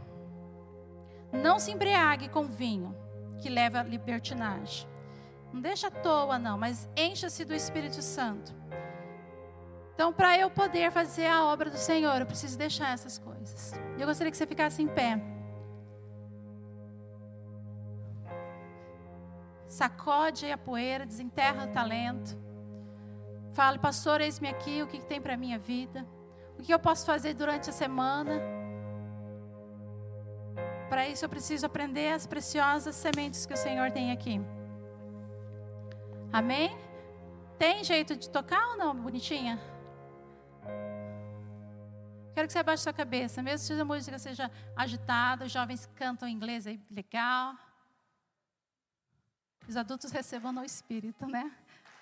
[1.34, 2.96] Não se embriague com vinho,
[3.42, 4.88] que leva à libertinagem.
[5.54, 8.54] Não deixa à toa, não, mas encha-se do Espírito Santo.
[9.93, 13.74] Então, para eu poder fazer a obra do Senhor, eu preciso deixar essas coisas.
[13.99, 15.22] Eu gostaria que você ficasse em pé.
[19.68, 22.38] Sacode a poeira, desenterra o talento.
[23.54, 26.06] Fale, pastor, eis-me aqui, o que tem para a minha vida?
[26.58, 28.41] O que eu posso fazer durante a semana?
[30.89, 34.41] Para isso eu preciso aprender as preciosas sementes que o Senhor tem aqui.
[36.32, 36.78] Amém?
[37.60, 39.60] Tem jeito de tocar ou não, bonitinha?
[42.34, 46.28] Quero que você abaixe sua cabeça, mesmo que a música seja agitada, os jovens cantam
[46.28, 47.56] em inglês aí, legal.
[49.68, 51.52] Os adultos recebam no espírito, né?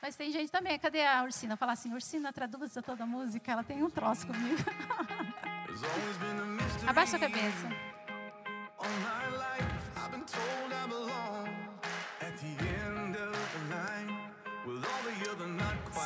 [0.01, 1.57] Mas tem gente também, cadê a Ursina?
[1.57, 4.63] Falar assim, Ursina, traduza toda a música, ela tem um troço comigo.
[6.87, 7.67] Abaixa a cabeça.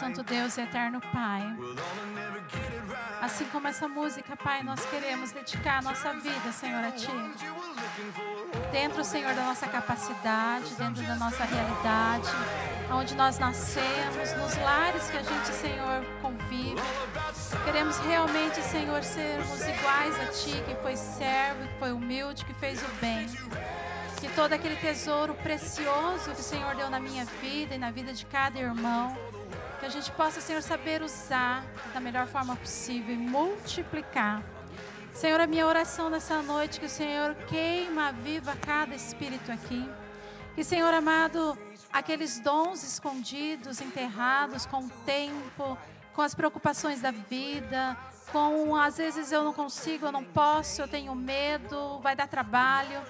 [0.03, 1.41] Santo Deus e eterno Pai.
[3.21, 7.07] Assim como essa música, Pai, nós queremos dedicar a nossa vida, Senhor, a Ti.
[8.69, 12.27] Dentro, Senhor, da nossa capacidade, dentro da nossa realidade,
[12.91, 16.81] onde nós nascemos, nos lares que a gente, Senhor, convive.
[17.63, 22.83] Queremos realmente, Senhor, sermos iguais a Ti, que foi servo, que foi humilde, que fez
[22.83, 23.25] o bem
[24.23, 28.13] que todo aquele tesouro precioso que o Senhor deu na minha vida e na vida
[28.13, 29.17] de cada irmão,
[29.83, 31.61] que a gente possa, Senhor, saber usar
[31.93, 34.41] da melhor forma possível e multiplicar.
[35.13, 39.85] Senhor, a minha oração nessa noite, que o Senhor queima viva cada espírito aqui.
[40.55, 41.57] Que, Senhor amado,
[41.91, 45.77] aqueles dons escondidos, enterrados com o tempo,
[46.13, 47.97] com as preocupações da vida,
[48.31, 53.01] com às vezes eu não consigo, eu não posso, eu tenho medo, vai dar trabalho.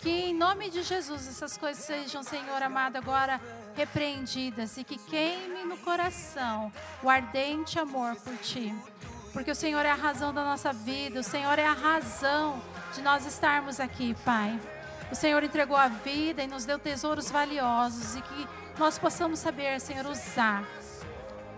[0.00, 3.38] Que em nome de Jesus essas coisas sejam, Senhor amado, agora
[3.74, 8.74] repreendidas e que queime no coração o ardente amor por Ti.
[9.32, 12.62] Porque o Senhor é a razão da nossa vida, o Senhor é a razão
[12.94, 14.60] de nós estarmos aqui, Pai.
[15.10, 18.48] O Senhor entregou a vida e nos deu tesouros valiosos e que
[18.78, 20.64] nós possamos saber, Senhor, usar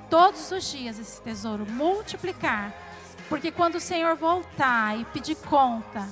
[0.09, 2.73] todos os dias esse tesouro, multiplicar.
[3.29, 6.07] Porque quando o Senhor voltar e pedir conta,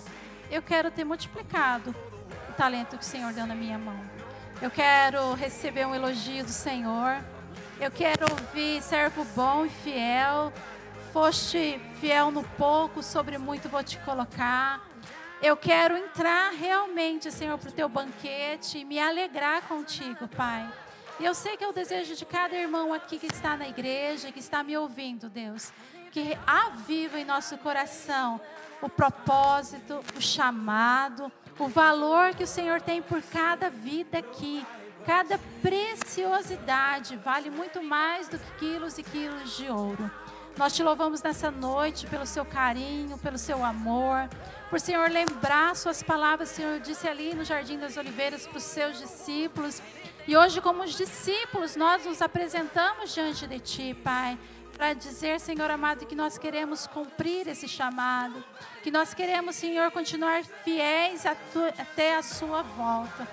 [0.50, 1.94] eu quero ter multiplicado
[2.48, 4.21] o talento que o Senhor deu na minha mão.
[4.62, 7.20] Eu quero receber um elogio do Senhor.
[7.80, 10.52] Eu quero ouvir servo bom e fiel.
[11.12, 14.80] Foste fiel no pouco, sobre muito vou te colocar.
[15.42, 20.72] Eu quero entrar realmente, Senhor, para o teu banquete e me alegrar contigo, Pai.
[21.18, 24.30] E eu sei que é o desejo de cada irmão aqui que está na igreja,
[24.30, 25.72] que está me ouvindo, Deus.
[26.12, 28.40] Que aviva em nosso coração
[28.80, 34.66] o propósito, o chamado, o valor que o Senhor tem por cada vida aqui.
[35.04, 40.10] Cada preciosidade vale muito mais do que quilos e quilos de ouro.
[40.56, 44.28] Nós te louvamos nessa noite pelo seu carinho, pelo seu amor,
[44.68, 48.64] por Senhor lembrar suas palavras, o Senhor disse ali no Jardim das Oliveiras para os
[48.64, 49.82] seus discípulos.
[50.26, 54.38] E hoje, como os discípulos, nós nos apresentamos diante de Ti, Pai
[54.82, 58.44] para dizer, Senhor amado, que nós queremos cumprir esse chamado,
[58.82, 63.28] que nós queremos, Senhor, continuar fiéis até a Sua volta.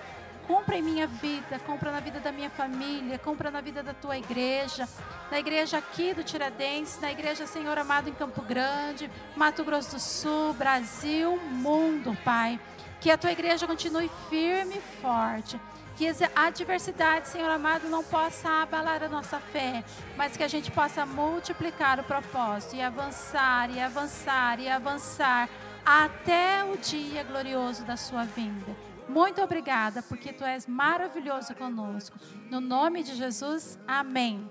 [0.46, 4.16] Cumpra em minha vida, cumpra na vida da minha família, cumpra na vida da tua
[4.16, 4.88] igreja,
[5.32, 10.00] na igreja aqui do Tiradentes, na igreja, Senhor amado, em Campo Grande, Mato Grosso do
[10.00, 12.60] Sul, Brasil, mundo, Pai.
[13.02, 15.60] Que a tua igreja continue firme e forte
[16.00, 19.84] que a adversidade, Senhor amado, não possa abalar a nossa fé,
[20.16, 25.50] mas que a gente possa multiplicar o propósito e avançar, e avançar, e avançar
[25.86, 28.74] até o dia glorioso da sua vinda.
[29.10, 32.18] Muito obrigada, porque tu és maravilhoso conosco.
[32.50, 34.50] No nome de Jesus, amém.